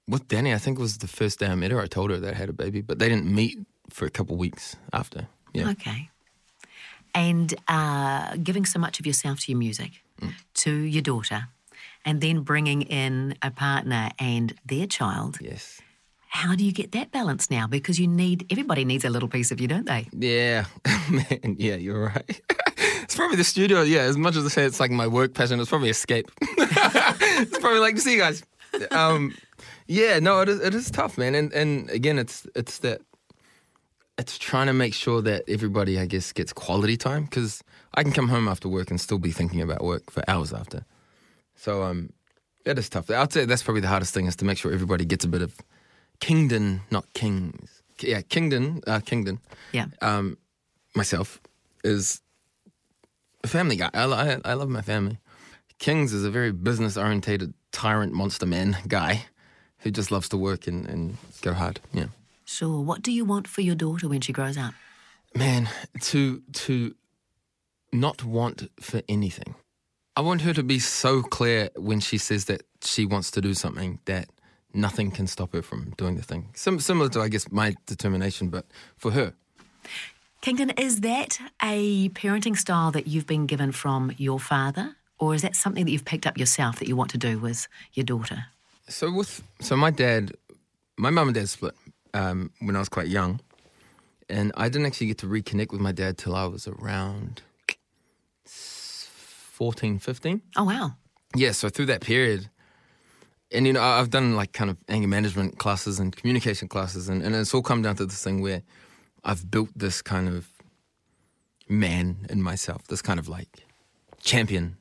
with 0.09 0.27
Danny, 0.29 0.55
I 0.55 0.59
think 0.59 0.79
it 0.79 0.83
was 0.83 0.99
the 0.99 1.09
first 1.09 1.39
day 1.39 1.47
I 1.47 1.55
met 1.55 1.71
her. 1.71 1.81
I 1.81 1.87
told 1.87 2.11
her 2.11 2.19
that 2.19 2.35
I 2.35 2.37
had 2.37 2.49
a 2.49 2.55
baby, 2.55 2.81
but 2.81 2.99
they 2.99 3.09
didn't 3.09 3.27
meet 3.27 3.59
for 3.91 4.07
a 4.07 4.11
couple 4.11 4.37
weeks 4.37 4.77
after. 4.93 5.29
Yeah. 5.53 5.71
Okay. 5.71 6.11
And 7.15 7.55
uh, 7.69 8.37
giving 8.37 8.67
so 8.67 8.79
much 8.79 9.01
of 9.01 9.07
yourself 9.07 9.41
to 9.41 9.53
your 9.53 9.59
music, 9.59 10.03
to 10.55 10.71
your 10.71 11.01
daughter, 11.03 11.49
and 12.07 12.21
then 12.21 12.41
bringing 12.41 12.83
in 12.83 13.37
a 13.43 13.51
partner 13.51 14.11
and 14.19 14.55
their 14.65 14.87
child. 14.87 15.39
Yes. 15.41 15.83
How 16.29 16.55
do 16.55 16.65
you 16.65 16.73
get 16.73 16.93
that 16.93 17.11
balance 17.11 17.51
now? 17.51 17.67
Because 17.67 17.99
you 17.99 18.07
need 18.07 18.47
everybody 18.51 18.85
needs 18.85 19.05
a 19.05 19.11
little 19.11 19.29
piece 19.29 19.51
of 19.51 19.61
you, 19.61 19.69
don't 19.69 19.87
they? 19.87 20.09
Yeah, 20.13 20.67
man. 21.11 21.57
Yeah, 21.59 21.77
you're 21.77 22.07
right. 22.07 22.41
it's 22.77 23.17
probably 23.17 23.37
the 23.37 23.45
studio. 23.45 23.83
Yeah, 23.83 24.03
as 24.03 24.17
much 24.17 24.37
as 24.37 24.45
I 24.45 24.49
say 24.49 24.65
it's 24.65 24.79
like 24.79 24.91
my 24.91 25.07
work 25.07 25.35
passion, 25.35 25.61
it's 25.61 25.69
probably 25.69 25.91
escape. 25.91 26.31
it's 26.41 27.59
probably 27.59 27.81
like 27.81 27.99
see 27.99 28.15
you 28.15 28.21
guys. 28.21 28.45
Um, 28.91 29.35
yeah, 29.87 30.19
no, 30.19 30.41
it 30.41 30.49
is. 30.49 30.61
It 30.61 30.75
is 30.75 30.91
tough, 30.91 31.17
man. 31.17 31.35
And 31.35 31.53
and 31.53 31.89
again, 31.91 32.19
it's 32.19 32.47
it's 32.55 32.79
that 32.79 33.01
it's 34.19 34.37
trying 34.37 34.67
to 34.67 34.73
make 34.73 34.95
sure 34.95 35.23
that 35.23 35.45
everybody, 35.49 35.99
I 35.99 36.07
guess, 36.07 36.33
gets 36.33 36.53
quality 36.53 36.97
time 36.97 37.25
because 37.25 37.63
I 37.95 38.03
can 38.03 38.13
come 38.13 38.29
home 38.29 38.47
after 38.47 38.69
work 38.69 38.91
and 38.91 39.01
still 39.01 39.19
be 39.19 39.31
thinking 39.31 39.63
about 39.63 39.83
work 39.83 40.11
for 40.11 40.23
hours 40.29 40.53
after. 40.53 40.85
So 41.57 41.83
um, 41.83 42.11
it 42.65 42.79
is 42.79 42.89
tough. 42.89 43.11
I'd 43.11 43.33
say 43.33 43.45
that's 43.45 43.63
probably 43.63 43.81
the 43.81 43.89
hardest 43.89 44.13
thing 44.15 44.27
is 44.27 44.37
to 44.37 44.45
make 44.45 44.59
sure 44.59 44.73
everybody 44.73 45.05
gets 45.05 45.25
a 45.25 45.29
bit 45.29 45.43
of 45.43 45.57
Kingdon, 46.21 46.81
not 46.91 47.05
kings. 47.13 47.83
Yeah, 48.01 48.21
Kingdon, 48.23 48.81
uh, 48.87 49.01
Kingdon 49.01 49.39
Yeah. 49.73 49.87
um, 50.03 50.37
myself 50.95 51.41
is 51.85 52.21
a 53.45 53.49
family 53.49 53.77
guy. 53.77 53.91
I, 53.95 54.05
I, 54.05 54.39
I 54.45 54.53
love 54.55 54.69
my 54.69 54.83
family. 54.83 55.19
Kings 55.79 56.13
is 56.13 56.25
a 56.25 56.31
very 56.31 56.53
business 56.53 56.97
orientated 56.97 57.53
tyrant 57.73 58.13
monster 58.13 58.47
man 58.47 58.77
guy 58.89 59.27
who 59.79 59.91
just 59.91 60.11
loves 60.11 60.29
to 60.31 60.37
work 60.37 60.67
and, 60.67 60.87
and 60.87 61.17
go 61.43 61.53
hard. 61.53 61.81
Yeah. 61.93 62.07
Sure. 62.45 62.81
What 62.83 63.03
do 63.03 63.13
you 63.13 63.25
want 63.25 63.47
for 63.49 63.61
your 63.61 63.75
daughter 63.75 64.09
when 64.09 64.21
she 64.21 64.33
grows 64.33 64.57
up? 64.57 64.73
Man, 65.35 65.69
to 66.01 66.43
to 66.53 66.95
not 67.93 68.25
want 68.25 68.71
for 68.81 69.03
anything. 69.09 69.55
I 70.17 70.23
want 70.23 70.41
her 70.43 70.55
to 70.55 70.63
be 70.63 70.79
so 70.79 71.23
clear 71.23 71.69
when 71.77 72.01
she 72.01 72.17
says 72.17 72.47
that 72.47 72.63
she 72.83 73.05
wants 73.05 73.31
to 73.33 73.43
do 73.43 73.53
something 73.53 73.99
that 74.07 74.31
nothing 74.73 75.11
can 75.11 75.27
stop 75.27 75.53
her 75.53 75.61
from 75.61 75.91
doing 75.99 76.17
the 76.17 76.23
thing. 76.23 76.49
Sim- 76.55 76.81
similar 76.81 77.11
to, 77.11 77.21
I 77.21 77.29
guess, 77.29 77.53
my 77.53 77.75
determination, 77.85 78.49
but 78.49 78.65
for 78.97 79.11
her. 79.11 79.35
Kingdon, 80.41 80.71
is 80.71 81.01
that 81.01 81.39
a 81.63 82.09
parenting 82.11 82.57
style 82.57 82.91
that 82.93 83.07
you've 83.07 83.27
been 83.27 83.45
given 83.45 83.73
from 83.73 84.13
your 84.17 84.41
father? 84.41 84.97
Or 85.19 85.35
is 85.35 85.43
that 85.43 85.55
something 85.55 85.85
that 85.85 85.91
you've 85.91 86.05
picked 86.05 86.27
up 86.27 86.39
yourself 86.39 86.79
that 86.79 86.89
you 86.89 86.97
want 86.97 87.11
to 87.11 87.19
do 87.19 87.39
with 87.39 87.69
your 87.93 88.05
daughter? 88.05 88.47
So 88.89 89.13
with 89.13 89.43
so 89.61 89.77
my 89.77 89.91
dad, 89.91 90.33
my 90.97 91.11
mum 91.11 91.29
and 91.29 91.35
dad 91.35 91.49
split 91.49 91.75
um, 92.15 92.53
when 92.61 92.77
I 92.77 92.79
was 92.79 92.89
quite 92.89 93.09
young, 93.09 93.41
and 94.29 94.53
I 94.57 94.69
didn't 94.69 94.87
actually 94.87 95.09
get 95.09 95.19
to 95.19 95.27
reconnect 95.27 95.73
with 95.73 95.81
my 95.81 95.93
dad 95.93 96.17
till 96.19 96.37
I 96.37 96.45
was 96.45 96.69
around 96.69 97.43
14, 99.57 99.99
15. 99.99 100.43
Oh, 100.57 100.65
wow. 100.65 100.97
Yeah, 101.35 101.53
so 101.53 101.71
through 101.71 101.87
that 101.87 102.03
period, 102.03 102.51
and 103.51 103.67
you 103.67 103.73
know, 103.73 103.81
I've 103.81 104.11
done 104.11 104.37
like 104.37 104.53
kind 104.53 104.69
of 104.69 104.77
anger 104.87 105.09
management 105.09 105.59
classes 105.59 105.99
and 105.99 106.15
communication 106.15 106.69
classes, 106.69 107.09
and, 107.09 107.23
and 107.23 107.35
it's 107.35 107.55
all 107.55 107.63
come 107.63 107.81
down 107.81 107.97
to 107.97 108.05
this 108.05 108.23
thing 108.23 108.43
where 108.43 108.61
I've 109.25 109.51
built 109.51 109.71
this 109.75 110.03
kind 110.03 110.29
of 110.29 110.47
man 111.71 112.27
in 112.29 112.43
myself, 112.43 112.87
this 112.89 113.01
kind 113.01 113.19
of 113.19 113.31
like 113.31 113.65
champion. 114.21 114.77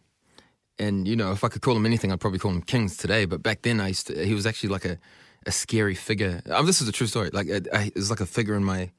And 0.78 1.08
you 1.08 1.16
know, 1.16 1.32
if 1.32 1.46
I 1.46 1.48
could 1.48 1.62
call 1.62 1.78
him 1.78 1.86
anything, 1.86 2.12
I'd 2.12 2.20
probably 2.20 2.40
call 2.40 2.52
him 2.52 2.62
Kings 2.62 2.98
today. 2.98 3.24
But 3.24 3.42
back 3.42 3.62
then, 3.62 3.80
I 3.80 3.88
used 3.88 4.08
to, 4.08 4.26
he 4.26 4.34
was 4.34 4.46
actually 4.46 4.70
like 4.70 4.84
a, 4.84 5.00
a 5.46 5.54
scary 5.54 5.96
figure. 5.96 6.42
Um, 6.52 6.66
this 6.66 6.82
is 6.82 6.90
a 6.90 6.92
true 6.92 7.08
story. 7.08 7.30
Like 7.32 7.48
I, 7.50 7.62
I, 7.72 7.84
it 7.86 7.96
was 7.96 8.10
like 8.10 8.20
a 8.20 8.26
figure 8.26 8.56
in 8.56 8.66
my 8.66 8.92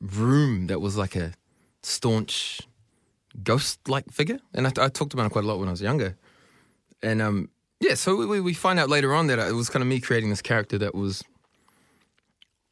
room 0.00 0.68
that 0.68 0.80
was 0.80 0.96
like 0.96 1.16
a 1.16 1.34
staunch 1.82 2.62
ghost-like 3.42 4.10
figure, 4.10 4.38
and 4.54 4.66
I, 4.66 4.72
I 4.78 4.88
talked 4.88 5.14
about 5.14 5.26
it 5.26 5.32
quite 5.32 5.44
a 5.44 5.48
lot 5.48 5.58
when 5.58 5.68
I 5.68 5.72
was 5.72 5.82
younger. 5.82 6.16
And 7.02 7.20
um, 7.20 7.48
yeah, 7.80 7.94
so 7.94 8.16
we, 8.16 8.40
we 8.40 8.54
find 8.54 8.78
out 8.78 8.88
later 8.88 9.14
on 9.14 9.26
that 9.26 9.38
it 9.38 9.52
was 9.52 9.68
kind 9.68 9.82
of 9.82 9.88
me 9.88 10.00
creating 10.00 10.30
this 10.30 10.42
character 10.42 10.78
that 10.78 10.94
was, 10.94 11.22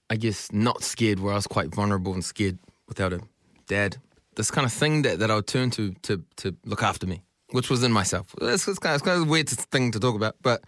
I 0.09 0.17
guess, 0.17 0.53
not 0.53 0.83
scared, 0.83 1.21
where 1.21 1.33
I 1.33 1.37
was 1.37 1.47
quite 1.47 1.75
vulnerable 1.75 2.15
and 2.15 2.25
scared 2.25 2.59
without 2.89 3.13
a 3.13 3.21
dad. 3.67 3.99
This 4.37 4.51
kind 4.51 4.65
of 4.65 4.73
thing 4.73 5.03
that, 5.03 5.19
that 5.19 5.31
I 5.31 5.35
would 5.35 5.47
turn 5.47 5.71
to 5.73 5.93
to 6.03 6.25
to 6.37 6.57
look 6.65 6.83
after 6.83 7.07
me, 7.07 7.23
which 7.51 7.69
was 7.69 7.83
in 7.83 7.93
myself. 7.93 8.35
It's, 8.41 8.67
it's, 8.67 8.79
kind 8.79 8.95
of, 8.95 9.01
it's 9.01 9.05
kind 9.05 9.21
of 9.21 9.29
a 9.29 9.31
weird 9.31 9.49
thing 9.49 9.91
to 9.93 10.01
talk 10.01 10.17
about, 10.17 10.37
but 10.41 10.65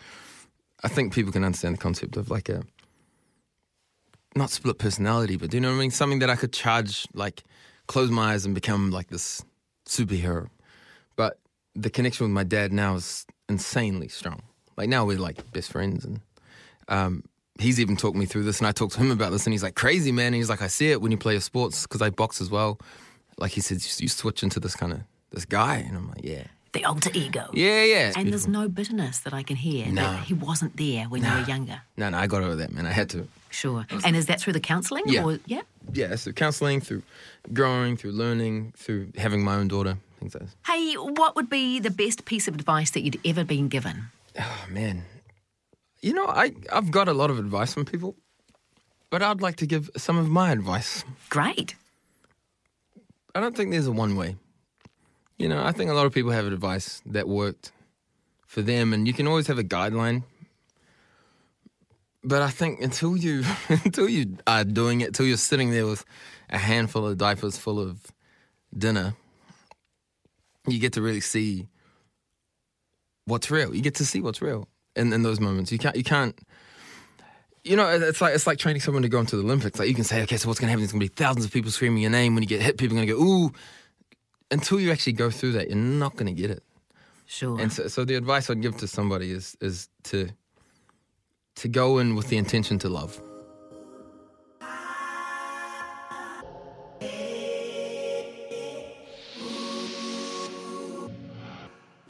I 0.82 0.88
think 0.88 1.14
people 1.14 1.32
can 1.32 1.44
understand 1.44 1.74
the 1.74 1.80
concept 1.80 2.18
of 2.18 2.30
like 2.30 2.50
a 2.50 2.62
not 4.36 4.50
split 4.50 4.78
personality, 4.78 5.36
but 5.36 5.50
do 5.50 5.56
you 5.56 5.60
know 5.62 5.70
what 5.70 5.76
I 5.76 5.80
mean? 5.80 5.90
Something 5.90 6.18
that 6.18 6.28
I 6.28 6.36
could 6.36 6.52
charge, 6.52 7.06
like 7.14 7.44
close 7.86 8.10
my 8.10 8.34
eyes 8.34 8.44
and 8.44 8.54
become 8.54 8.90
like 8.90 9.08
this 9.08 9.42
superhero. 9.87 10.49
But 11.17 11.38
the 11.75 11.91
connection 11.91 12.25
with 12.25 12.33
my 12.33 12.45
dad 12.45 12.73
now 12.73 12.95
is 12.97 13.26
insanely 13.49 14.09
strong. 14.09 14.43
Like 14.76 14.88
now 14.88 15.05
we're 15.05 15.19
like 15.19 15.50
best 15.53 15.71
friends, 15.73 16.05
and 16.05 16.21
um, 16.88 17.23
he's 17.61 17.79
even 17.81 17.97
talked 17.97 18.17
me 18.17 18.26
through 18.26 18.45
this, 18.45 18.59
and 18.59 18.67
I 18.67 18.73
talked 18.73 18.95
to 18.95 19.00
him 19.00 19.11
about 19.11 19.31
this, 19.33 19.47
and 19.47 19.53
he's 19.53 19.62
like, 19.62 19.75
"Crazy 19.76 20.11
man." 20.12 20.26
And 20.29 20.37
he's 20.37 20.50
like, 20.50 20.62
"I 20.62 20.67
see 20.67 20.91
it 20.91 21.00
when 21.00 21.12
you 21.12 21.19
play 21.19 21.33
your 21.35 21.41
sports 21.41 21.83
because 21.83 22.03
I 22.03 22.11
box 22.11 22.41
as 22.41 22.50
well." 22.50 22.79
Like 23.38 23.53
he 23.53 23.61
said, 23.61 23.76
you 24.00 24.09
switch 24.09 24.43
into 24.43 24.61
this 24.61 24.75
kind 24.75 24.93
of 24.93 25.00
this 25.31 25.45
guy, 25.45 25.76
and 25.76 25.97
I'm 25.97 26.09
like, 26.09 26.25
"Yeah, 26.25 26.45
The 26.73 26.85
alter 26.85 27.11
ego. 27.14 27.50
yeah, 27.53 27.85
yeah." 27.85 28.12
And 28.17 28.33
there's 28.33 28.49
no 28.49 28.69
bitterness 28.69 29.19
that 29.21 29.33
I 29.33 29.43
can 29.45 29.57
hear 29.57 29.87
No. 29.87 30.03
that 30.03 30.25
he 30.25 30.35
wasn't 30.35 30.76
there 30.76 31.05
when 31.05 31.23
you 31.25 31.31
were 31.31 31.41
younger. 31.47 31.83
no, 31.97 32.11
no, 32.11 32.19
I 32.19 32.26
got 32.26 32.43
over 32.43 32.57
that, 32.57 32.73
man. 32.73 32.87
I 32.87 32.93
had 32.93 33.09
to. 33.11 33.29
Sure. 33.54 33.87
Mm-hmm. 33.88 34.00
And 34.04 34.16
is 34.16 34.26
that 34.26 34.40
through 34.40 34.54
the 34.54 34.61
counselling? 34.61 35.04
Yeah. 35.06 35.25
Or, 35.25 35.38
yeah. 35.46 35.62
Yeah, 35.92 36.16
through 36.16 36.32
counseling, 36.32 36.80
through 36.80 37.02
growing, 37.52 37.96
through 37.96 38.12
learning, 38.12 38.75
through 38.76 39.12
having 39.16 39.44
my 39.44 39.54
own 39.54 39.68
daughter, 39.68 39.96
things 40.18 40.34
like 40.34 40.44
that. 40.44 40.73
Hey, 40.73 40.94
what 40.94 41.37
would 41.37 41.49
be 41.49 41.78
the 41.78 41.90
best 41.90 42.25
piece 42.25 42.49
of 42.49 42.54
advice 42.54 42.90
that 42.90 43.02
you'd 43.02 43.20
ever 43.25 43.44
been 43.44 43.68
given? 43.68 44.06
Oh 44.38 44.66
man, 44.68 45.04
you 46.00 46.12
know 46.12 46.26
I 46.26 46.52
I've 46.73 46.90
got 46.90 47.06
a 47.06 47.12
lot 47.12 47.30
of 47.30 47.38
advice 47.38 47.75
from 47.75 47.84
people, 47.84 48.16
but 49.08 49.23
I'd 49.23 49.40
like 49.40 49.56
to 49.56 49.66
give 49.66 49.88
some 49.96 50.18
of 50.18 50.28
my 50.28 50.50
advice. 50.50 51.04
Great. 51.30 51.76
I 53.37 53.40
don't 53.40 53.56
think 53.56 53.70
there's 53.70 53.87
a 53.87 53.92
one 53.92 54.16
way. 54.16 54.37
You 55.38 55.49
know, 55.49 55.62
I 55.62 55.70
think 55.70 55.90
a 55.90 55.94
lot 55.94 56.06
of 56.06 56.12
people 56.12 56.32
have 56.32 56.46
advice 56.46 57.02
that 57.06 57.28
worked 57.28 57.70
for 58.46 58.62
them, 58.62 58.92
and 58.92 59.06
you 59.06 59.12
can 59.12 59.28
always 59.28 59.46
have 59.46 59.58
a 59.58 59.64
guideline. 59.64 60.25
But 62.25 62.43
I 62.43 62.50
think 62.50 62.81
until 62.81 63.16
you 63.16 63.45
until 63.69 64.09
you 64.09 64.38
are 64.47 64.64
doing 64.64 65.00
it, 65.00 65.09
until 65.09 65.26
you're 65.26 65.37
sitting 65.37 65.71
there 65.71 65.87
with 65.87 66.04
a 66.50 66.59
handful 66.59 67.07
of 67.07 67.19
diapers 67.19 67.59
full 67.59 67.81
of 67.81 68.00
dinner, 68.76 69.14
you 70.66 70.78
get 70.78 70.95
to 70.95 71.02
really 71.02 71.21
see 71.21 71.69
what's 73.26 73.50
real. 73.50 73.75
You 73.75 73.83
get 73.83 73.97
to 73.97 74.07
see 74.07 74.21
what's 74.21 74.40
real 74.40 74.69
in, 74.97 75.12
in 75.12 75.23
those 75.23 75.40
moments. 75.40 75.71
You 75.71 75.78
can't 75.78 75.97
you 75.97 76.04
can't 76.04 76.38
you 77.64 77.76
know, 77.76 77.88
it's 77.88 78.21
like 78.21 78.35
it's 78.35 78.47
like 78.47 78.59
training 78.59 78.83
someone 78.83 79.02
to 79.02 79.09
go 79.09 79.21
into 79.21 79.37
the 79.37 79.43
Olympics. 79.43 79.78
Like 79.78 79.88
you 79.88 79.95
can 79.95 80.04
say, 80.04 80.23
okay, 80.23 80.37
so 80.37 80.49
what's 80.49 80.61
going 80.61 80.66
to 80.66 80.71
happen? 80.71 80.83
There's 80.83 80.93
going 80.93 81.00
to 81.00 81.09
be 81.09 81.14
thousands 81.14 81.47
of 81.47 81.52
people 81.52 81.71
screaming 81.71 82.02
your 82.02 82.11
name 82.11 82.35
when 82.35 82.43
you 82.43 82.49
get 82.49 82.61
hit. 82.61 82.76
People 82.76 82.97
are 82.97 83.04
going 83.04 83.09
to 83.09 83.14
go, 83.14 83.21
ooh. 83.21 83.52
Until 84.50 84.78
you 84.78 84.93
actually 84.93 85.14
go 85.14 85.31
through 85.31 85.52
that, 85.52 85.69
you're 85.69 85.76
not 85.76 86.14
going 86.16 86.26
to 86.26 86.40
get 86.40 86.50
it. 86.50 86.62
Sure. 87.25 87.59
And 87.59 87.73
so, 87.73 87.88
so 87.88 88.04
the 88.04 88.14
advice 88.14 88.50
I'd 88.50 88.61
give 88.61 88.76
to 88.76 88.87
somebody 88.87 89.31
is 89.31 89.57
is 89.62 89.88
to 90.04 90.28
to 91.56 91.68
go 91.68 91.99
in 91.99 92.14
with 92.14 92.28
the 92.28 92.37
intention 92.37 92.78
to 92.80 92.88
love. 92.88 93.20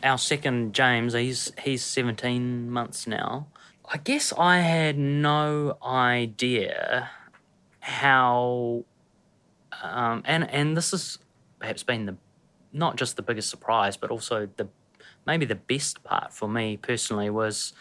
our 0.04 0.18
second 0.18 0.74
James, 0.74 1.14
he's 1.14 1.50
he's 1.62 1.82
17 1.82 2.70
months 2.70 3.06
now. 3.06 3.48
I 3.90 3.98
guess 3.98 4.32
I 4.38 4.58
had 4.58 4.98
no 4.98 5.76
idea 5.84 7.10
how 7.80 8.84
um, 9.82 10.22
and 10.26 10.48
and 10.50 10.76
this 10.76 10.92
has 10.92 11.18
perhaps 11.58 11.82
been 11.82 12.06
the 12.06 12.16
not 12.72 12.96
just 12.96 13.16
the 13.16 13.22
biggest 13.22 13.48
surprise, 13.50 13.96
but 13.96 14.10
also 14.10 14.48
the 14.56 14.68
maybe 15.26 15.46
the 15.46 15.54
best 15.54 16.04
part 16.04 16.32
for 16.32 16.48
me 16.48 16.76
personally 16.76 17.30
was 17.30 17.72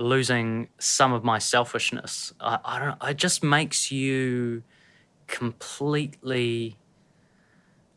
losing 0.00 0.68
some 0.78 1.12
of 1.12 1.22
my 1.22 1.38
selfishness. 1.38 2.32
I, 2.40 2.58
I 2.64 2.78
don't. 2.78 3.10
It 3.10 3.16
just 3.16 3.42
makes 3.42 3.92
you 3.92 4.62
completely 5.26 6.78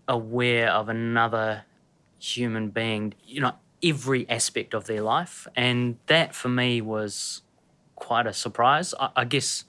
aware 0.08 0.70
of 0.70 0.90
another 0.90 1.64
human 2.20 2.70
being, 2.70 3.14
you 3.24 3.42
know, 3.42 3.54
every 3.82 4.30
aspect 4.30 4.74
of 4.74 4.86
their 4.86 5.02
life. 5.02 5.48
And 5.56 5.98
that 6.08 6.36
for 6.36 6.50
me 6.50 6.82
was 6.82 7.42
quite 7.96 8.28
a 8.28 8.34
surprise. 8.34 8.94
I, 9.00 9.10
I 9.16 9.26
guess, 9.26 9.64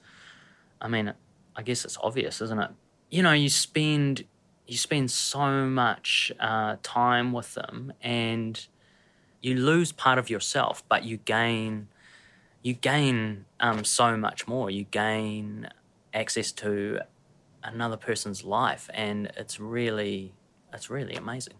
I 0.81 0.87
mean, 0.87 1.13
I 1.55 1.63
guess 1.63 1.85
it's 1.85 1.97
obvious, 2.01 2.41
isn't 2.41 2.59
it? 2.59 2.71
You 3.09 3.23
know, 3.23 3.33
you 3.33 3.49
spend 3.49 4.25
you 4.67 4.77
spend 4.77 5.11
so 5.11 5.67
much 5.67 6.31
uh, 6.39 6.77
time 6.81 7.31
with 7.31 7.53
them, 7.53 7.93
and 8.01 8.67
you 9.41 9.55
lose 9.55 9.91
part 9.91 10.17
of 10.17 10.27
yourself, 10.27 10.83
but 10.89 11.03
you 11.03 11.17
gain 11.17 11.87
you 12.65 12.73
gain 12.73 13.45
um, 13.59 13.83
so 13.85 14.17
much 14.17 14.47
more. 14.47 14.71
You 14.71 14.85
gain 14.85 15.69
access 16.15 16.51
to 16.53 17.01
another 17.63 17.95
person's 17.95 18.43
life, 18.43 18.89
and 18.91 19.31
it's 19.37 19.59
really 19.59 20.33
it's 20.73 20.89
really 20.89 21.13
amazing. 21.13 21.53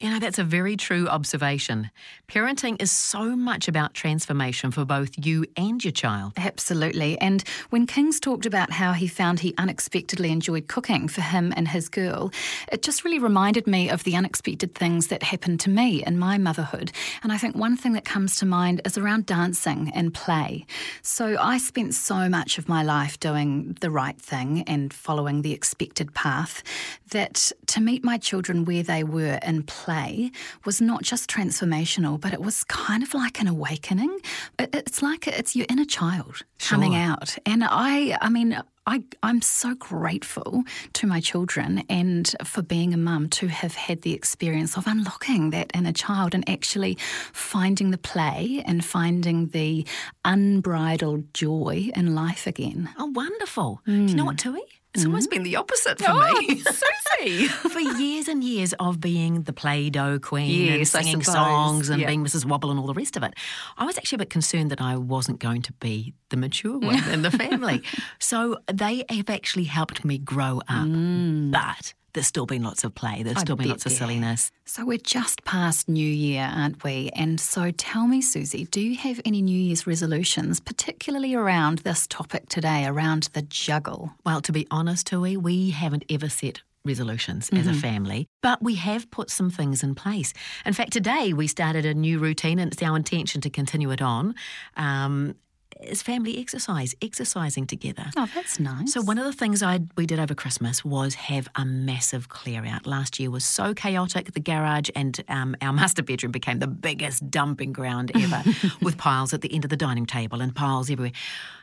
You 0.00 0.08
know, 0.08 0.18
that's 0.18 0.38
a 0.38 0.44
very 0.44 0.78
true 0.78 1.08
observation. 1.08 1.90
Parenting 2.26 2.80
is 2.80 2.90
so 2.90 3.36
much 3.36 3.68
about 3.68 3.92
transformation 3.92 4.70
for 4.70 4.86
both 4.86 5.10
you 5.22 5.44
and 5.58 5.84
your 5.84 5.92
child. 5.92 6.32
Absolutely. 6.38 7.20
And 7.20 7.44
when 7.68 7.86
Kings 7.86 8.18
talked 8.18 8.46
about 8.46 8.70
how 8.70 8.94
he 8.94 9.06
found 9.06 9.40
he 9.40 9.54
unexpectedly 9.58 10.30
enjoyed 10.30 10.68
cooking 10.68 11.06
for 11.06 11.20
him 11.20 11.52
and 11.54 11.68
his 11.68 11.90
girl, 11.90 12.32
it 12.72 12.80
just 12.80 13.04
really 13.04 13.18
reminded 13.18 13.66
me 13.66 13.90
of 13.90 14.04
the 14.04 14.16
unexpected 14.16 14.74
things 14.74 15.08
that 15.08 15.22
happened 15.22 15.60
to 15.60 15.70
me 15.70 16.02
in 16.02 16.18
my 16.18 16.38
motherhood. 16.38 16.92
And 17.22 17.30
I 17.30 17.36
think 17.36 17.54
one 17.54 17.76
thing 17.76 17.92
that 17.92 18.06
comes 18.06 18.36
to 18.36 18.46
mind 18.46 18.80
is 18.86 18.96
around 18.96 19.26
dancing 19.26 19.92
and 19.94 20.14
play. 20.14 20.64
So 21.02 21.36
I 21.38 21.58
spent 21.58 21.92
so 21.92 22.26
much 22.26 22.56
of 22.56 22.70
my 22.70 22.82
life 22.82 23.20
doing 23.20 23.76
the 23.82 23.90
right 23.90 24.18
thing 24.18 24.62
and 24.62 24.94
following 24.94 25.42
the 25.42 25.52
expected 25.52 26.14
path 26.14 26.62
that 27.10 27.52
to 27.66 27.82
meet 27.82 28.02
my 28.02 28.16
children 28.16 28.64
where 28.64 28.84
they 28.84 29.04
were 29.04 29.38
in 29.44 29.64
play 29.64 29.89
play 29.90 30.30
was 30.64 30.80
not 30.80 31.02
just 31.02 31.28
transformational, 31.28 32.20
but 32.20 32.32
it 32.32 32.40
was 32.40 32.64
kind 32.64 33.02
of 33.02 33.12
like 33.14 33.40
an 33.40 33.48
awakening. 33.48 34.18
It's 34.58 35.02
like 35.02 35.26
it's 35.26 35.56
your 35.56 35.66
inner 35.68 35.84
child 35.84 36.42
coming 36.58 36.94
out. 36.94 37.36
And 37.44 37.64
I, 37.64 38.16
I 38.20 38.28
mean, 38.28 38.56
I, 38.86 39.02
I'm 39.22 39.42
so 39.42 39.74
grateful 39.74 40.62
to 40.94 41.06
my 41.06 41.20
children 41.20 41.84
and 41.88 42.32
for 42.44 42.62
being 42.62 42.94
a 42.94 42.96
mum 42.96 43.28
to 43.30 43.48
have 43.48 43.74
had 43.74 44.02
the 44.02 44.14
experience 44.14 44.76
of 44.76 44.86
unlocking 44.86 45.50
that 45.50 45.70
inner 45.74 45.92
child 45.92 46.34
and 46.34 46.48
actually 46.48 46.96
finding 47.32 47.90
the 47.90 47.98
play 47.98 48.62
and 48.66 48.84
finding 48.84 49.48
the 49.48 49.86
unbridled 50.24 51.34
joy 51.34 51.90
in 51.96 52.14
life 52.14 52.46
again. 52.46 52.90
Oh, 52.98 53.06
wonderful. 53.06 53.80
Do 53.86 53.92
you 53.92 54.14
know 54.14 54.22
hmm. 54.22 54.26
what, 54.28 54.38
Tui? 54.38 54.62
It's 54.94 55.04
almost 55.04 55.30
mm-hmm. 55.30 55.36
been 55.36 55.42
the 55.44 55.56
opposite 55.56 55.98
for 55.98 56.06
Oh, 56.10 56.40
me. 56.40 56.60
Suzy! 56.60 57.46
for 57.48 57.78
years 57.78 58.26
and 58.26 58.42
years 58.42 58.72
of 58.80 59.00
being 59.00 59.42
the 59.42 59.52
Play 59.52 59.88
Doh 59.88 60.18
queen 60.18 60.66
Yes, 60.66 60.94
and 60.94 61.04
singing 61.04 61.22
songs 61.22 61.88
and 61.90 62.00
Yeah. 62.00 62.08
being 62.08 62.24
Mrs. 62.24 62.44
Wobble 62.44 62.70
and 62.70 62.80
all 62.80 62.86
the 62.86 62.94
rest 62.94 63.16
of 63.16 63.22
it, 63.22 63.34
I 63.78 63.84
was 63.84 63.96
actually 63.98 64.16
a 64.16 64.18
bit 64.20 64.30
concerned 64.30 64.70
that 64.72 64.80
I 64.80 64.96
wasn't 64.96 65.38
going 65.38 65.62
to 65.62 65.72
be 65.74 66.14
the 66.30 66.36
mature 66.36 66.78
one 66.78 67.08
in 67.10 67.22
the 67.22 67.30
family. 67.44 67.82
So 68.18 68.58
they 68.72 69.04
have 69.08 69.30
actually 69.30 69.64
helped 69.64 70.04
me 70.04 70.18
grow 70.18 70.58
up. 70.68 70.86
Mm. 70.86 71.52
But 71.52 71.94
there's 72.12 72.26
still 72.26 72.46
been 72.46 72.62
lots 72.62 72.84
of 72.84 72.94
play, 72.94 73.22
there's. 73.22 73.36
I 73.36 73.40
still 73.40 73.56
been 73.56 73.68
lots 73.68 73.86
of 73.86 73.92
silliness. 73.92 74.50
So 74.64 74.84
we're 74.84 74.98
just 74.98 75.44
past 75.44 75.88
New 75.88 76.06
Year, 76.06 76.50
aren't 76.54 76.82
we? 76.84 77.10
And 77.14 77.40
so 77.40 77.70
tell 77.70 78.06
me, 78.06 78.20
Suzy, 78.22 78.64
do 78.66 78.80
you 78.80 78.96
have 78.96 79.20
any 79.24 79.42
New 79.42 79.58
Year's 79.58 79.86
resolutions, 79.86 80.60
particularly 80.60 81.34
around 81.34 81.78
this 81.78 82.06
topic 82.06 82.48
today, 82.48 82.86
around 82.86 83.24
the 83.32 83.42
juggle? 83.42 84.12
Well, 84.24 84.40
to 84.42 84.52
be 84.52 84.66
honest, 84.70 85.06
Tui, 85.08 85.36
we 85.36 85.70
haven't 85.70 86.04
ever 86.08 86.28
set 86.28 86.62
resolutions 86.84 87.50
as 87.52 87.66
Mm-hmm. 87.66 87.70
a 87.70 87.74
family, 87.74 88.26
but 88.42 88.62
we 88.62 88.76
have 88.76 89.10
put 89.10 89.28
some 89.30 89.50
things 89.50 89.82
in 89.82 89.94
place. 89.94 90.32
In 90.64 90.72
fact, 90.72 90.92
today 90.92 91.32
we 91.34 91.46
started 91.46 91.84
a 91.84 91.92
new 91.92 92.18
routine, 92.18 92.58
and 92.58 92.72
it's 92.72 92.82
our 92.82 92.96
intention 92.96 93.40
to 93.42 93.50
continue 93.50 93.90
it 93.90 94.00
on. 94.00 94.34
Um, 94.76 95.34
is 95.82 96.02
family 96.02 96.38
exercise, 96.38 96.94
exercising 97.02 97.66
together. 97.66 98.10
Oh, 98.16 98.28
that's 98.34 98.60
nice. 98.60 98.92
So 98.92 99.02
one 99.02 99.18
of 99.18 99.24
the 99.24 99.32
things 99.32 99.62
I 99.62 99.80
we 99.96 100.06
did 100.06 100.18
over 100.18 100.34
Christmas 100.34 100.84
was 100.84 101.14
have 101.14 101.48
a 101.56 101.64
massive 101.64 102.28
clear 102.28 102.64
out. 102.64 102.86
Last 102.86 103.18
year 103.18 103.30
was 103.30 103.44
so 103.44 103.74
chaotic. 103.74 104.32
The 104.32 104.40
garage 104.40 104.90
and 104.94 105.22
um, 105.28 105.56
our 105.60 105.72
master 105.80 106.02
bedroom 106.02 106.32
became 106.32 106.58
the 106.58 106.66
biggest 106.66 107.30
dumping 107.30 107.72
ground 107.72 108.12
ever, 108.14 108.42
with 108.82 108.98
piles 108.98 109.32
at 109.32 109.40
the 109.40 109.52
end 109.54 109.64
of 109.64 109.70
the 109.70 109.76
dining 109.76 110.06
table 110.06 110.40
and 110.40 110.54
piles 110.54 110.90
everywhere. 110.90 111.12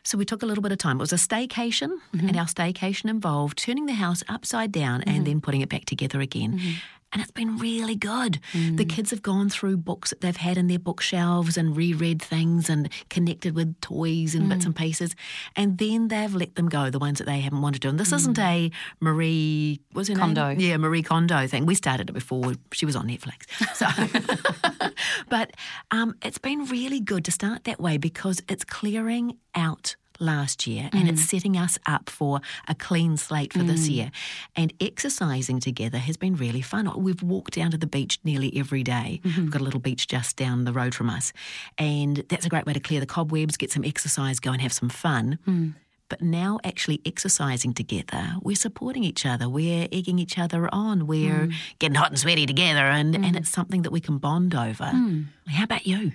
So 0.04 0.18
we 0.18 0.26
took 0.26 0.42
a 0.42 0.46
little 0.46 0.62
bit 0.62 0.72
of 0.72 0.78
time. 0.78 0.98
It 0.98 1.02
was 1.02 1.14
a 1.14 1.18
staycation, 1.18 2.00
mm-hmm. 2.14 2.28
and 2.28 2.38
our 2.38 2.46
staycation 2.46 3.10
involved 3.10 3.58
turning 3.58 3.86
the 3.86 3.94
house 3.94 4.24
upside 4.30 4.72
down 4.72 5.02
and 5.02 5.18
mm-hmm. 5.18 5.24
then 5.26 5.42
putting 5.42 5.62
it 5.62 5.70
back 5.70 5.86
together 5.86 6.22
again. 6.22 6.54
Mm-hmm. 6.54 6.72
And 7.14 7.22
it's 7.22 7.32
been 7.32 7.58
really 7.58 7.96
good. 7.96 8.40
The 8.54 8.86
mm. 8.86 8.90
kids 8.90 9.12
have 9.12 9.22
gone 9.22 9.50
through 9.50 9.78
books 9.78 10.10
that 10.10 10.22
they've 10.22 10.36
had 10.36 10.58
in 10.58 10.68
their 10.68 10.80
bookshelves 10.80 11.58
and 11.58 11.76
reread 11.76 12.22
things 12.22 12.70
and 12.70 12.90
connected 13.10 13.56
with 13.56 13.80
toys 13.80 14.36
and 14.36 14.50
bits 14.50 14.64
mm. 14.64 14.68
and 14.68 14.76
pieces. 14.76 15.16
And 15.56 15.78
then 15.78 16.10
they've 16.10 16.34
let 16.36 16.56
them 16.56 16.68
go, 16.68 16.90
the 16.90 17.00
ones 17.00 17.20
that 17.20 17.26
they 17.26 17.40
haven't 17.40 17.62
wanted 17.62 17.82
to. 17.84 17.90
And 17.90 18.00
this 18.00 18.12
isn't 18.12 18.38
mm. 18.38 18.44
a 18.44 18.72
Marie, 19.00 19.80
was 19.94 20.10
her 20.10 20.16
name? 20.16 20.36
Kondo. 20.36 20.50
Yeah, 20.50 20.78
Marie 20.78 21.04
Kondo 21.04 21.48
thing. 21.48 21.66
We 21.66 21.76
started 21.76 22.10
it 22.10 22.14
before 22.14 22.54
she 22.74 22.86
was 22.86 22.96
on 22.96 23.08
Netflix. 23.08 23.48
So, 23.74 23.88
but 25.30 25.52
um, 25.92 26.16
it's 26.22 26.38
been 26.38 26.66
really 26.66 27.00
good 27.00 27.24
to 27.26 27.32
start 27.32 27.64
that 27.64 27.80
way 27.80 27.98
because 27.98 28.42
it's 28.50 28.64
clearing 28.64 29.38
out 29.56 29.96
last 30.20 30.68
year 30.68 30.90
and 30.94 31.08
it's 31.08 31.22
mm-hmm. 31.22 31.38
setting 31.38 31.58
us 31.58 31.78
up 31.86 32.10
for 32.10 32.42
a 32.68 32.76
clean 32.76 33.18
slate 33.18 33.54
for 33.54 33.64
this 33.64 33.88
mm. 33.88 33.96
year. 33.96 34.12
And 34.56 34.74
exercising 34.80 35.60
together 35.60 35.98
has 35.98 36.18
been 36.18 36.36
really 36.36 36.62
fun. 36.62 36.92
We've 37.02 37.22
walked 37.22 37.54
down 37.54 37.72
to 37.72 37.78
the 37.78 37.88
beach 37.88 38.20
nearly 38.24 38.58
every 38.58 38.84
day. 38.84 39.22
Mm-hmm. 39.24 39.42
We've 39.42 39.52
got 39.52 39.62
a 39.62 39.64
little 39.64 39.80
beach 39.80 40.08
just 40.08 40.36
down 40.36 40.66
the 40.66 40.74
road 40.74 40.96
from 40.96 41.10
us. 41.10 41.34
And 41.78 42.18
that's 42.30 42.46
a 42.46 42.50
great 42.50 42.66
way 42.66 42.74
to 42.74 42.80
clear 42.80 43.00
the 43.00 43.06
cobwebs, 43.06 43.58
get 43.58 43.72
some 43.72 43.84
exercise, 43.84 44.40
go 44.40 44.52
and 44.52 44.62
have 44.62 44.74
some 44.74 44.90
fun. 44.90 45.40
Mm. 45.48 45.74
But 46.10 46.22
now, 46.22 46.58
actually 46.64 47.02
exercising 47.06 47.74
together, 47.74 48.36
we're 48.42 48.56
supporting 48.56 49.04
each 49.04 49.26
other, 49.26 49.50
we're 49.50 49.90
egging 49.92 50.20
each 50.20 50.38
other 50.38 50.70
on, 50.74 51.06
we're 51.06 51.48
mm. 51.48 51.54
getting 51.80 51.96
hot 51.96 52.12
and 52.12 52.20
sweaty 52.20 52.46
together, 52.46 52.80
and, 52.80 53.14
and 53.14 53.36
it's 53.36 53.50
something 53.50 53.82
that 53.82 53.92
we 53.92 54.00
can 54.00 54.18
bond 54.18 54.56
over. 54.56 54.86
How 55.48 55.64
about 55.66 55.86
you? 55.86 56.14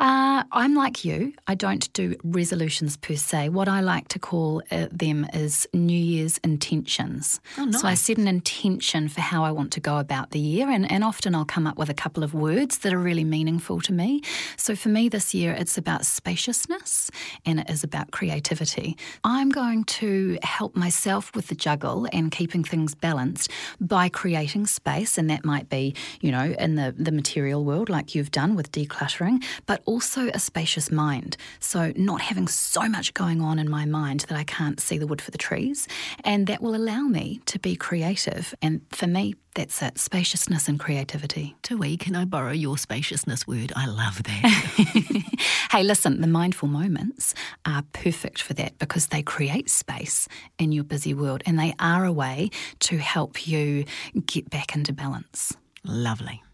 Uh, 0.00 0.42
I'm 0.52 0.74
like 0.74 1.04
you. 1.04 1.34
I 1.46 1.54
don't 1.54 1.92
do 1.92 2.16
resolutions 2.24 2.96
per 2.96 3.16
se. 3.16 3.50
What 3.50 3.68
I 3.68 3.82
like 3.82 4.08
to 4.08 4.18
call 4.18 4.62
uh, 4.70 4.86
them 4.90 5.26
is 5.34 5.68
New 5.74 5.92
Year's 5.92 6.38
intentions. 6.38 7.38
Oh, 7.58 7.70
So 7.70 7.86
I 7.86 7.92
set 7.92 8.16
an 8.16 8.26
intention 8.26 9.10
for 9.10 9.20
how 9.20 9.44
I 9.44 9.50
want 9.50 9.72
to 9.72 9.80
go 9.80 9.98
about 9.98 10.30
the 10.30 10.38
year, 10.38 10.70
and, 10.70 10.90
and 10.90 11.04
often 11.04 11.34
I'll 11.34 11.44
come 11.44 11.66
up 11.66 11.76
with 11.76 11.90
a 11.90 11.94
couple 11.94 12.24
of 12.24 12.32
words 12.32 12.78
that 12.78 12.94
are 12.94 12.98
really 12.98 13.24
meaningful 13.24 13.82
to 13.82 13.92
me. 13.92 14.22
So 14.56 14.74
for 14.74 14.88
me 14.88 15.10
this 15.10 15.34
year, 15.34 15.52
it's 15.52 15.76
about 15.76 16.06
spaciousness 16.06 17.10
and 17.44 17.60
it 17.60 17.68
is 17.68 17.84
about 17.84 18.10
creativity. 18.10 18.96
I'm 19.22 19.50
going 19.50 19.84
to 19.84 20.38
help 20.42 20.74
myself 20.76 21.30
with 21.36 21.48
the 21.48 21.54
juggle 21.54 22.08
and 22.10 22.32
keeping 22.32 22.64
things 22.64 22.94
balanced 22.94 23.50
by 23.82 24.08
creating 24.08 24.66
space, 24.66 25.18
and 25.18 25.28
that 25.28 25.44
might 25.44 25.68
be, 25.68 25.94
you 26.22 26.32
know, 26.32 26.54
in 26.58 26.76
the, 26.76 26.94
the 26.96 27.12
material 27.12 27.66
world, 27.66 27.90
like 27.90 28.14
you've 28.14 28.30
done 28.30 28.56
with 28.56 28.72
decluttering, 28.72 29.44
but 29.66 29.82
also 29.90 30.28
a 30.28 30.38
spacious 30.38 30.88
mind. 30.88 31.36
So, 31.58 31.92
not 31.96 32.20
having 32.20 32.46
so 32.46 32.88
much 32.88 33.12
going 33.12 33.42
on 33.42 33.58
in 33.58 33.68
my 33.68 33.84
mind 33.86 34.20
that 34.28 34.38
I 34.38 34.44
can't 34.44 34.78
see 34.78 34.98
the 34.98 35.06
wood 35.06 35.20
for 35.20 35.32
the 35.32 35.38
trees. 35.38 35.88
And 36.22 36.46
that 36.46 36.62
will 36.62 36.76
allow 36.76 37.02
me 37.02 37.40
to 37.46 37.58
be 37.58 37.74
creative. 37.74 38.54
And 38.62 38.82
for 38.90 39.08
me, 39.08 39.34
that's 39.56 39.82
it 39.82 39.98
spaciousness 39.98 40.68
and 40.68 40.78
creativity. 40.78 41.56
Tui, 41.62 41.96
can 41.96 42.14
I 42.14 42.24
borrow 42.24 42.52
your 42.52 42.78
spaciousness 42.78 43.48
word? 43.48 43.72
I 43.74 43.86
love 43.86 44.22
that. 44.22 45.38
hey, 45.72 45.82
listen, 45.82 46.20
the 46.20 46.28
mindful 46.28 46.68
moments 46.68 47.34
are 47.66 47.82
perfect 47.92 48.40
for 48.40 48.54
that 48.54 48.78
because 48.78 49.08
they 49.08 49.22
create 49.22 49.68
space 49.68 50.28
in 50.56 50.70
your 50.70 50.84
busy 50.84 51.14
world 51.14 51.42
and 51.46 51.58
they 51.58 51.74
are 51.80 52.04
a 52.04 52.12
way 52.12 52.50
to 52.80 52.98
help 52.98 53.48
you 53.48 53.84
get 54.24 54.48
back 54.50 54.76
into 54.76 54.92
balance. 54.92 55.52
Lovely. 55.82 56.44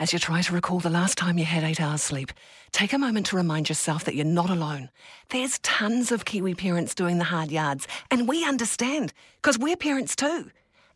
As 0.00 0.14
you 0.14 0.18
try 0.18 0.40
to 0.40 0.54
recall 0.54 0.80
the 0.80 0.88
last 0.88 1.18
time 1.18 1.36
you 1.36 1.44
had 1.44 1.62
eight 1.62 1.78
hours 1.78 2.00
sleep, 2.00 2.32
take 2.72 2.94
a 2.94 2.98
moment 2.98 3.26
to 3.26 3.36
remind 3.36 3.68
yourself 3.68 4.04
that 4.04 4.14
you're 4.14 4.24
not 4.24 4.48
alone. 4.48 4.88
There's 5.28 5.58
tons 5.58 6.10
of 6.10 6.24
Kiwi 6.24 6.54
parents 6.54 6.94
doing 6.94 7.18
the 7.18 7.24
hard 7.24 7.50
yards, 7.50 7.86
and 8.10 8.26
we 8.26 8.42
understand, 8.42 9.12
because 9.42 9.58
we're 9.58 9.76
parents 9.76 10.16
too. 10.16 10.50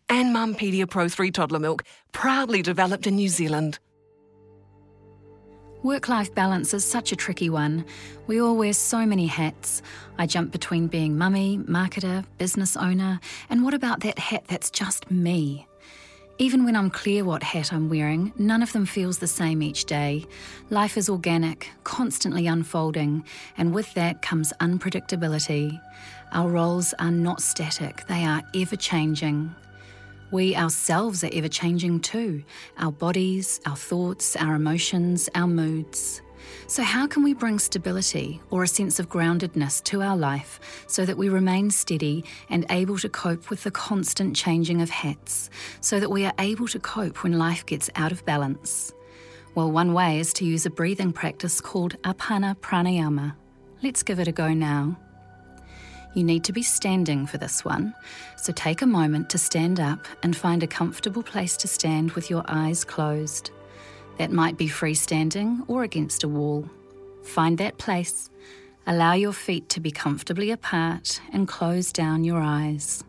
Anmum 0.08 0.56
Pedia 0.56 0.88
Pro 0.88 1.10
3 1.10 1.30
toddler 1.32 1.58
milk, 1.58 1.84
proudly 2.12 2.62
developed 2.62 3.06
in 3.06 3.16
New 3.16 3.28
Zealand. 3.28 3.78
Work 5.82 6.08
life 6.08 6.34
balance 6.34 6.72
is 6.72 6.82
such 6.82 7.12
a 7.12 7.16
tricky 7.16 7.50
one. 7.50 7.84
We 8.26 8.40
all 8.40 8.56
wear 8.56 8.72
so 8.72 9.04
many 9.04 9.26
hats. 9.26 9.82
I 10.16 10.26
jump 10.26 10.50
between 10.50 10.86
being 10.86 11.18
mummy, 11.18 11.58
marketer, 11.58 12.24
business 12.38 12.74
owner, 12.74 13.20
and 13.50 13.64
what 13.64 13.74
about 13.74 14.00
that 14.00 14.18
hat 14.18 14.44
that's 14.48 14.70
just 14.70 15.10
me? 15.10 15.66
Even 16.38 16.64
when 16.64 16.74
I'm 16.74 16.90
clear 16.90 17.24
what 17.24 17.44
hat 17.44 17.72
I'm 17.72 17.88
wearing, 17.88 18.32
none 18.36 18.60
of 18.60 18.72
them 18.72 18.86
feels 18.86 19.18
the 19.18 19.26
same 19.28 19.62
each 19.62 19.84
day. 19.84 20.26
Life 20.68 20.96
is 20.96 21.08
organic, 21.08 21.70
constantly 21.84 22.48
unfolding, 22.48 23.24
and 23.56 23.72
with 23.72 23.94
that 23.94 24.20
comes 24.20 24.52
unpredictability. 24.60 25.80
Our 26.32 26.50
roles 26.50 26.92
are 26.98 27.12
not 27.12 27.40
static, 27.40 28.04
they 28.08 28.24
are 28.24 28.42
ever 28.52 28.74
changing. 28.74 29.54
We 30.32 30.56
ourselves 30.56 31.22
are 31.22 31.30
ever 31.32 31.46
changing 31.46 32.00
too 32.00 32.42
our 32.78 32.90
bodies, 32.90 33.60
our 33.64 33.76
thoughts, 33.76 34.34
our 34.34 34.56
emotions, 34.56 35.28
our 35.36 35.46
moods. 35.46 36.20
So, 36.66 36.82
how 36.82 37.06
can 37.06 37.22
we 37.22 37.34
bring 37.34 37.58
stability 37.58 38.40
or 38.50 38.62
a 38.62 38.68
sense 38.68 38.98
of 38.98 39.08
groundedness 39.08 39.82
to 39.84 40.02
our 40.02 40.16
life 40.16 40.60
so 40.86 41.04
that 41.04 41.16
we 41.16 41.28
remain 41.28 41.70
steady 41.70 42.24
and 42.48 42.66
able 42.70 42.98
to 42.98 43.08
cope 43.08 43.50
with 43.50 43.64
the 43.64 43.70
constant 43.70 44.34
changing 44.34 44.80
of 44.80 44.90
hats, 44.90 45.50
so 45.80 46.00
that 46.00 46.10
we 46.10 46.24
are 46.24 46.34
able 46.38 46.68
to 46.68 46.78
cope 46.78 47.22
when 47.22 47.38
life 47.38 47.66
gets 47.66 47.90
out 47.96 48.12
of 48.12 48.24
balance? 48.24 48.92
Well, 49.54 49.70
one 49.70 49.92
way 49.92 50.18
is 50.18 50.32
to 50.34 50.44
use 50.44 50.66
a 50.66 50.70
breathing 50.70 51.12
practice 51.12 51.60
called 51.60 52.00
Apana 52.02 52.56
Pranayama. 52.56 53.34
Let's 53.82 54.02
give 54.02 54.18
it 54.18 54.26
a 54.26 54.32
go 54.32 54.52
now. 54.52 54.98
You 56.14 56.24
need 56.24 56.44
to 56.44 56.52
be 56.52 56.62
standing 56.62 57.26
for 57.26 57.38
this 57.38 57.64
one, 57.64 57.92
so 58.36 58.52
take 58.52 58.82
a 58.82 58.86
moment 58.86 59.28
to 59.30 59.38
stand 59.38 59.80
up 59.80 60.06
and 60.22 60.36
find 60.36 60.62
a 60.62 60.66
comfortable 60.68 61.22
place 61.22 61.56
to 61.58 61.68
stand 61.68 62.12
with 62.12 62.30
your 62.30 62.44
eyes 62.46 62.84
closed. 62.84 63.50
That 64.18 64.32
might 64.32 64.56
be 64.56 64.68
freestanding 64.68 65.64
or 65.68 65.82
against 65.82 66.24
a 66.24 66.28
wall. 66.28 66.68
Find 67.22 67.58
that 67.58 67.78
place. 67.78 68.30
Allow 68.86 69.14
your 69.14 69.32
feet 69.32 69.68
to 69.70 69.80
be 69.80 69.90
comfortably 69.90 70.50
apart 70.50 71.20
and 71.32 71.48
close 71.48 71.90
down 71.90 72.22
your 72.22 72.40
eyes. 72.40 73.02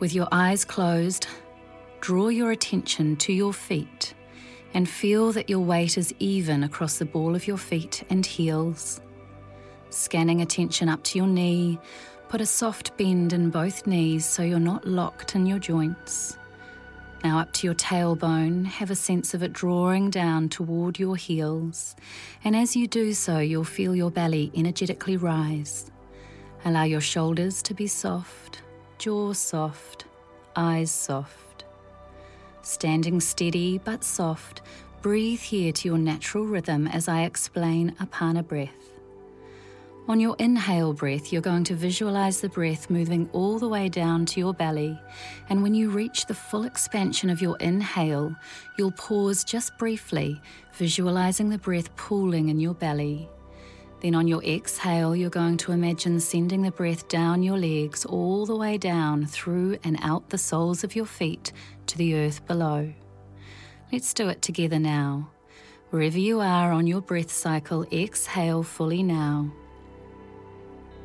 With 0.00 0.14
your 0.14 0.28
eyes 0.32 0.64
closed, 0.64 1.26
draw 2.00 2.28
your 2.28 2.52
attention 2.52 3.16
to 3.16 3.32
your 3.32 3.52
feet 3.52 4.14
and 4.74 4.88
feel 4.88 5.32
that 5.32 5.50
your 5.50 5.60
weight 5.60 5.98
is 5.98 6.14
even 6.18 6.62
across 6.62 6.98
the 6.98 7.04
ball 7.04 7.34
of 7.34 7.46
your 7.46 7.58
feet 7.58 8.04
and 8.10 8.24
heels. 8.24 9.00
Scanning 9.90 10.40
attention 10.40 10.88
up 10.88 11.02
to 11.02 11.18
your 11.18 11.26
knee, 11.26 11.78
put 12.28 12.40
a 12.40 12.46
soft 12.46 12.96
bend 12.96 13.32
in 13.32 13.50
both 13.50 13.86
knees 13.86 14.24
so 14.24 14.42
you're 14.42 14.58
not 14.58 14.86
locked 14.86 15.34
in 15.34 15.46
your 15.46 15.58
joints. 15.58 16.36
Now 17.24 17.40
up 17.40 17.52
to 17.54 17.66
your 17.66 17.74
tailbone, 17.74 18.64
have 18.66 18.90
a 18.90 18.94
sense 18.94 19.34
of 19.34 19.42
it 19.42 19.52
drawing 19.52 20.08
down 20.10 20.48
toward 20.48 20.98
your 20.98 21.16
heels. 21.16 21.96
And 22.44 22.54
as 22.54 22.76
you 22.76 22.86
do 22.86 23.12
so, 23.12 23.38
you'll 23.38 23.64
feel 23.64 23.94
your 23.94 24.10
belly 24.10 24.52
energetically 24.54 25.16
rise. 25.16 25.90
Allow 26.64 26.84
your 26.84 27.00
shoulders 27.00 27.60
to 27.62 27.74
be 27.74 27.88
soft, 27.88 28.62
jaw 28.98 29.32
soft, 29.32 30.04
eyes 30.54 30.90
soft. 30.90 31.64
Standing 32.62 33.20
steady 33.20 33.78
but 33.78 34.04
soft, 34.04 34.62
breathe 35.02 35.40
here 35.40 35.72
to 35.72 35.88
your 35.88 35.98
natural 35.98 36.44
rhythm 36.44 36.86
as 36.86 37.08
I 37.08 37.22
explain 37.22 37.96
Apana 38.00 38.46
breath. 38.46 38.97
On 40.08 40.18
your 40.18 40.36
inhale 40.38 40.94
breath, 40.94 41.34
you're 41.34 41.42
going 41.42 41.64
to 41.64 41.74
visualize 41.74 42.40
the 42.40 42.48
breath 42.48 42.88
moving 42.88 43.28
all 43.34 43.58
the 43.58 43.68
way 43.68 43.90
down 43.90 44.24
to 44.24 44.40
your 44.40 44.54
belly. 44.54 44.98
And 45.50 45.62
when 45.62 45.74
you 45.74 45.90
reach 45.90 46.24
the 46.24 46.32
full 46.32 46.64
expansion 46.64 47.28
of 47.28 47.42
your 47.42 47.58
inhale, 47.58 48.34
you'll 48.78 48.92
pause 48.92 49.44
just 49.44 49.76
briefly, 49.76 50.40
visualizing 50.72 51.50
the 51.50 51.58
breath 51.58 51.94
pooling 51.96 52.48
in 52.48 52.58
your 52.58 52.72
belly. 52.72 53.28
Then 54.00 54.14
on 54.14 54.26
your 54.26 54.42
exhale, 54.44 55.14
you're 55.14 55.28
going 55.28 55.58
to 55.58 55.72
imagine 55.72 56.20
sending 56.20 56.62
the 56.62 56.70
breath 56.70 57.06
down 57.08 57.42
your 57.42 57.58
legs 57.58 58.06
all 58.06 58.46
the 58.46 58.56
way 58.56 58.78
down 58.78 59.26
through 59.26 59.76
and 59.84 59.98
out 60.00 60.30
the 60.30 60.38
soles 60.38 60.84
of 60.84 60.96
your 60.96 61.04
feet 61.04 61.52
to 61.84 61.98
the 61.98 62.14
earth 62.14 62.46
below. 62.46 62.94
Let's 63.92 64.14
do 64.14 64.30
it 64.30 64.40
together 64.40 64.78
now. 64.78 65.32
Wherever 65.90 66.18
you 66.18 66.40
are 66.40 66.72
on 66.72 66.86
your 66.86 67.02
breath 67.02 67.30
cycle, 67.30 67.84
exhale 67.92 68.62
fully 68.62 69.02
now. 69.02 69.52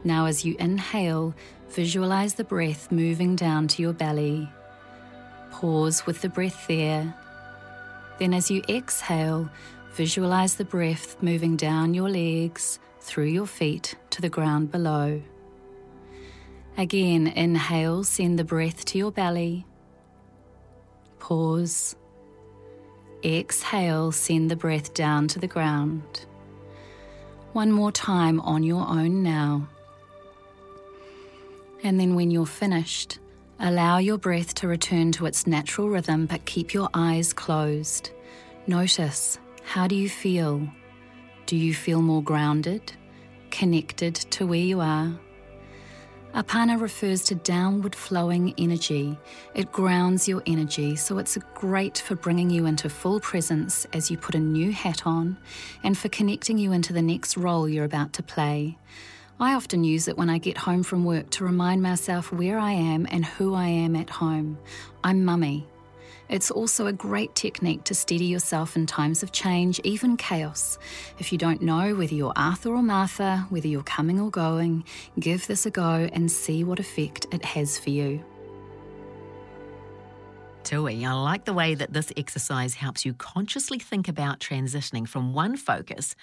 Now, 0.04 0.26
as 0.26 0.44
you 0.44 0.56
inhale, 0.60 1.34
visualize 1.70 2.36
the 2.36 2.44
breath 2.44 2.92
moving 2.92 3.36
down 3.36 3.68
to 3.70 3.82
your 3.82 3.94
belly. 3.94 4.50
Pause 5.52 6.06
with 6.06 6.22
the 6.22 6.30
breath 6.30 6.68
there. 6.68 7.16
Then, 8.20 8.34
as 8.34 8.52
you 8.52 8.64
exhale, 8.68 9.50
visualize 9.94 10.56
the 10.56 10.66
breath 10.66 11.22
moving 11.22 11.56
down 11.56 11.94
your 11.94 12.10
legs, 12.10 12.80
through 13.00 13.26
your 13.26 13.46
feet 13.46 13.96
to 14.10 14.22
the 14.22 14.30
ground 14.30 14.72
below. 14.72 15.22
Again, 16.78 17.28
inhale, 17.28 18.04
send 18.04 18.40
the 18.40 18.44
breath 18.44 18.86
to 18.86 18.98
your 18.98 19.12
belly. 19.12 19.66
Pause. 21.20 21.96
Exhale, 23.24 24.12
send 24.12 24.50
the 24.50 24.56
breath 24.56 24.94
down 24.94 25.28
to 25.30 25.40
the 25.40 25.48
ground. 25.48 26.26
One 27.54 27.72
more 27.72 27.92
time 27.92 28.40
on 28.42 28.64
your 28.64 28.88
own 28.88 29.22
now. 29.22 29.70
And 31.84 32.00
then 32.00 32.16
when 32.16 32.32
you're 32.32 32.46
finished, 32.46 33.20
allow 33.60 33.98
your 33.98 34.18
breath 34.18 34.54
to 34.56 34.68
return 34.68 35.12
to 35.14 35.26
its 35.26 35.46
natural 35.46 35.90
rhythm, 35.90 36.26
but 36.26 36.46
keep 36.46 36.74
your 36.74 36.90
eyes 36.94 37.34
closed. 37.34 38.12
Notice 38.68 39.38
how 39.64 39.88
do 39.88 39.96
you 39.96 40.10
feel? 40.10 40.68
Do 41.46 41.58
you 41.58 41.74
feel 41.74 42.02
more 42.02 42.24
grounded, 42.24 42.94
connected 43.52 44.16
to 44.16 44.48
where 44.48 44.60
you 44.60 44.80
are? 44.80 45.12
Apana 46.34 46.82
refers 46.82 47.24
to 47.26 47.36
downward 47.36 47.94
flowing 47.94 48.56
energy. 48.58 49.16
It 49.54 49.72
grounds 49.72 50.28
your 50.28 50.42
energy, 50.48 50.96
so 50.96 51.20
it's 51.20 51.38
great 51.54 52.00
for 52.00 52.16
bringing 52.16 52.50
you 52.50 52.66
into 52.66 52.90
full 52.90 53.20
presence 53.20 53.86
as 53.94 54.10
you 54.10 54.18
put 54.18 54.34
a 54.34 54.40
new 54.40 54.72
hat 54.72 55.06
on 55.06 55.38
and 55.84 55.96
for 55.96 56.10
connecting 56.10 56.58
you 56.58 56.72
into 56.72 56.92
the 56.92 57.04
next 57.04 57.38
role 57.38 57.70
you're 57.70 57.86
about 57.86 58.14
to 58.14 58.24
play. 58.24 58.78
I 59.40 59.56
often 59.56 59.84
use 59.84 60.08
it 60.08 60.18
when 60.18 60.30
I 60.30 60.38
get 60.38 60.58
home 60.58 60.84
from 60.84 61.06
work 61.06 61.30
to 61.32 61.44
remind 61.44 61.82
myself 61.82 62.32
where 62.32 62.60
I 62.60 62.72
am 62.72 63.08
and 63.10 63.26
who 63.26 63.56
I 63.56 63.68
am 63.68 63.96
at 63.96 64.10
home. 64.10 64.58
I'm 65.04 65.26
mummy. 65.26 65.68
It's 66.30 66.50
also 66.50 66.88
a 66.88 66.94
great 66.94 67.36
technique 67.36 67.84
to 67.86 67.96
steady 67.96 68.26
yourself 68.26 68.76
in 68.76 68.86
times 68.86 69.24
of 69.24 69.32
change, 69.32 69.80
even 69.84 70.18
chaos. 70.18 70.78
If 71.20 71.32
you 71.32 71.38
don't 71.38 71.62
know 71.62 71.96
whether 71.96 72.14
you're 72.14 72.34
Arthur 72.36 72.74
or 72.74 72.82
Martha, 72.82 73.46
whether 73.50 73.68
you're 73.68 73.84
coming 73.84 74.20
or 74.20 74.32
going, 74.32 74.86
give 75.20 75.46
this 75.48 75.66
a 75.66 75.72
go 75.72 76.10
and 76.14 76.32
see 76.32 76.64
what 76.64 76.80
effect 76.80 77.28
it 77.32 77.44
has 77.44 77.78
for 77.78 77.90
you. 77.90 78.24
Tui, 80.64 81.06
I 81.06 81.12
like 81.14 81.44
the 81.44 81.54
way 81.54 81.76
that 81.76 81.92
this 81.92 82.12
exercise 82.16 82.76
helps 82.76 83.06
you 83.06 83.14
consciously 83.14 83.80
think 83.80 84.08
about 84.08 84.40
transitioning 84.40 85.08
from 85.08 85.34
one 85.34 85.58
focus 85.58 86.16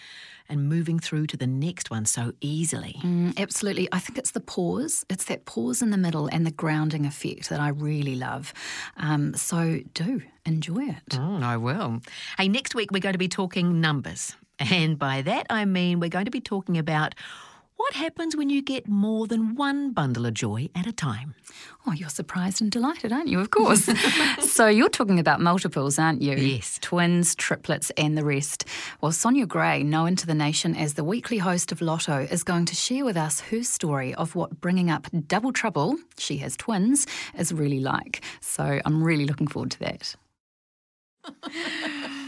and 0.48 0.66
moving 0.68 0.98
through 0.98 1.26
to 1.28 1.36
the 1.36 1.46
next 1.46 1.90
one 1.90 2.06
so 2.06 2.32
easily. 2.40 2.96
Mm, 3.02 3.38
absolutely. 3.38 3.88
I 3.92 3.98
think 3.98 4.18
it's 4.18 4.30
the 4.30 4.40
pause. 4.40 5.04
It's 5.10 5.24
that 5.24 5.44
pause 5.44 5.82
in 5.82 5.90
the 5.90 5.98
middle 5.98 6.28
and 6.32 6.46
the 6.46 6.50
grounding 6.50 7.04
effect 7.04 7.50
that 7.50 7.60
I 7.60 7.68
really 7.68 8.16
love. 8.16 8.54
Um, 8.96 9.34
so 9.34 9.80
do 9.92 10.22
enjoy 10.46 10.84
it. 10.84 11.10
Mm, 11.10 11.42
I 11.42 11.58
will. 11.58 12.00
Hey, 12.38 12.48
next 12.48 12.74
week 12.74 12.90
we're 12.92 13.00
going 13.00 13.12
to 13.12 13.18
be 13.18 13.28
talking 13.28 13.80
numbers. 13.80 14.34
And 14.58 14.98
by 14.98 15.22
that 15.22 15.46
I 15.50 15.64
mean 15.66 16.00
we're 16.00 16.10
going 16.10 16.24
to 16.24 16.30
be 16.30 16.40
talking 16.40 16.78
about 16.78 17.14
What 17.80 17.94
happens 17.94 18.36
when 18.36 18.50
you 18.50 18.60
get 18.60 18.86
more 18.88 19.26
than 19.26 19.54
one 19.54 19.92
bundle 19.92 20.26
of 20.26 20.34
joy 20.34 20.68
at 20.74 20.86
a 20.86 20.92
time? 20.92 21.34
Oh, 21.86 21.92
you're 21.92 22.10
surprised 22.10 22.60
and 22.60 22.70
delighted, 22.70 23.10
aren't 23.10 23.28
you? 23.28 23.40
Of 23.40 23.48
course. 23.50 23.88
so 24.40 24.66
you're 24.66 24.90
talking 24.90 25.18
about 25.18 25.40
multiples, 25.40 25.98
aren't 25.98 26.20
you? 26.20 26.36
Yes. 26.36 26.78
Twins, 26.82 27.34
triplets, 27.34 27.90
and 27.96 28.18
the 28.18 28.24
rest. 28.24 28.66
Well, 29.00 29.12
Sonia 29.12 29.46
Gray, 29.46 29.82
known 29.82 30.14
to 30.16 30.26
the 30.26 30.34
nation 30.34 30.76
as 30.76 30.92
the 30.92 31.04
weekly 31.04 31.38
host 31.38 31.72
of 31.72 31.80
Lotto, 31.80 32.28
is 32.30 32.44
going 32.44 32.66
to 32.66 32.74
share 32.74 33.06
with 33.06 33.16
us 33.16 33.40
her 33.40 33.62
story 33.62 34.14
of 34.14 34.34
what 34.34 34.60
bringing 34.60 34.90
up 34.90 35.06
double 35.26 35.50
trouble, 35.50 35.96
she 36.18 36.36
has 36.36 36.58
twins, 36.58 37.06
is 37.38 37.50
really 37.50 37.80
like. 37.80 38.20
So 38.42 38.78
I'm 38.84 39.02
really 39.02 39.24
looking 39.24 39.46
forward 39.46 39.70
to 39.70 39.78
that. 39.78 40.16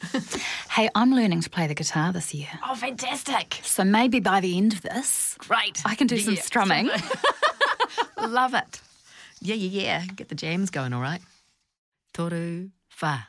hey, 0.70 0.88
I'm 0.94 1.12
learning 1.14 1.40
to 1.42 1.50
play 1.50 1.66
the 1.66 1.74
guitar 1.74 2.12
this 2.12 2.32
year. 2.34 2.48
Oh, 2.68 2.74
fantastic. 2.74 3.60
So 3.62 3.84
maybe 3.84 4.20
by 4.20 4.40
the 4.40 4.56
end 4.56 4.72
of 4.72 4.82
this, 4.82 5.36
Great. 5.38 5.82
I 5.84 5.94
can 5.94 6.06
do 6.06 6.18
some 6.18 6.34
Yeah. 6.34 6.42
strumming. 6.42 6.90
Love 8.18 8.54
it. 8.54 8.80
Yeah, 9.40 9.54
yeah, 9.54 9.82
yeah. 9.82 10.04
Get 10.14 10.28
the 10.28 10.34
jams 10.34 10.70
going, 10.70 10.92
all 10.92 11.00
right. 11.00 11.20
Toru 12.12 12.70
fa. 12.88 13.28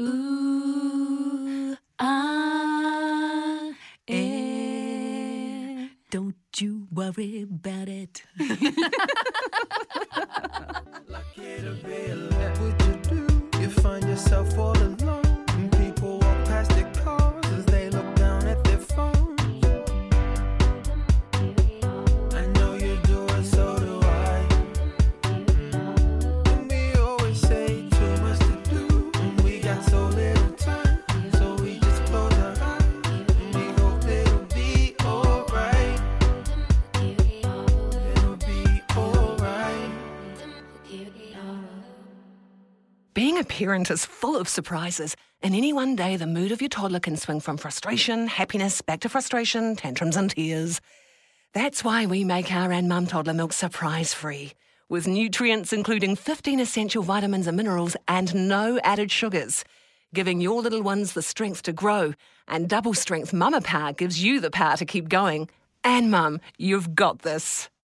Ooh, 0.00 1.76
ah, 1.98 3.70
eh. 4.08 5.88
Don't 6.10 6.36
you 6.58 6.86
worry 6.92 7.42
about 7.42 7.88
it. 7.88 8.22
What 14.56 14.78
would 14.80 15.23
parent 43.44 43.90
is 43.90 44.04
full 44.04 44.36
of 44.36 44.48
surprises. 44.48 45.16
In 45.42 45.54
any 45.54 45.72
one 45.72 45.96
day, 45.96 46.16
the 46.16 46.26
mood 46.26 46.52
of 46.52 46.60
your 46.60 46.68
toddler 46.68 47.00
can 47.00 47.16
swing 47.16 47.40
from 47.40 47.56
frustration, 47.56 48.26
happiness, 48.26 48.80
back 48.80 49.00
to 49.00 49.08
frustration, 49.08 49.76
tantrums, 49.76 50.16
and 50.16 50.30
tears. 50.30 50.80
That's 51.52 51.84
why 51.84 52.06
we 52.06 52.24
make 52.24 52.52
our 52.52 52.70
Anmum 52.70 53.08
toddler 53.08 53.34
milk 53.34 53.52
surprise 53.52 54.14
free, 54.14 54.52
with 54.88 55.06
nutrients 55.06 55.72
including 55.72 56.16
15 56.16 56.60
essential 56.60 57.02
vitamins 57.02 57.46
and 57.46 57.56
minerals 57.56 57.96
and 58.08 58.48
no 58.48 58.80
added 58.82 59.10
sugars, 59.10 59.64
giving 60.12 60.40
your 60.40 60.62
little 60.62 60.82
ones 60.82 61.12
the 61.12 61.22
strength 61.22 61.62
to 61.62 61.72
grow. 61.72 62.14
And 62.48 62.68
double 62.68 62.94
strength 62.94 63.32
mama 63.32 63.60
power 63.60 63.92
gives 63.92 64.22
you 64.22 64.40
the 64.40 64.50
power 64.50 64.76
to 64.76 64.84
keep 64.84 65.08
going. 65.08 65.48
And 65.84 66.10
mum, 66.10 66.40
you've 66.58 66.94
got 66.94 67.20
this. 67.20 67.68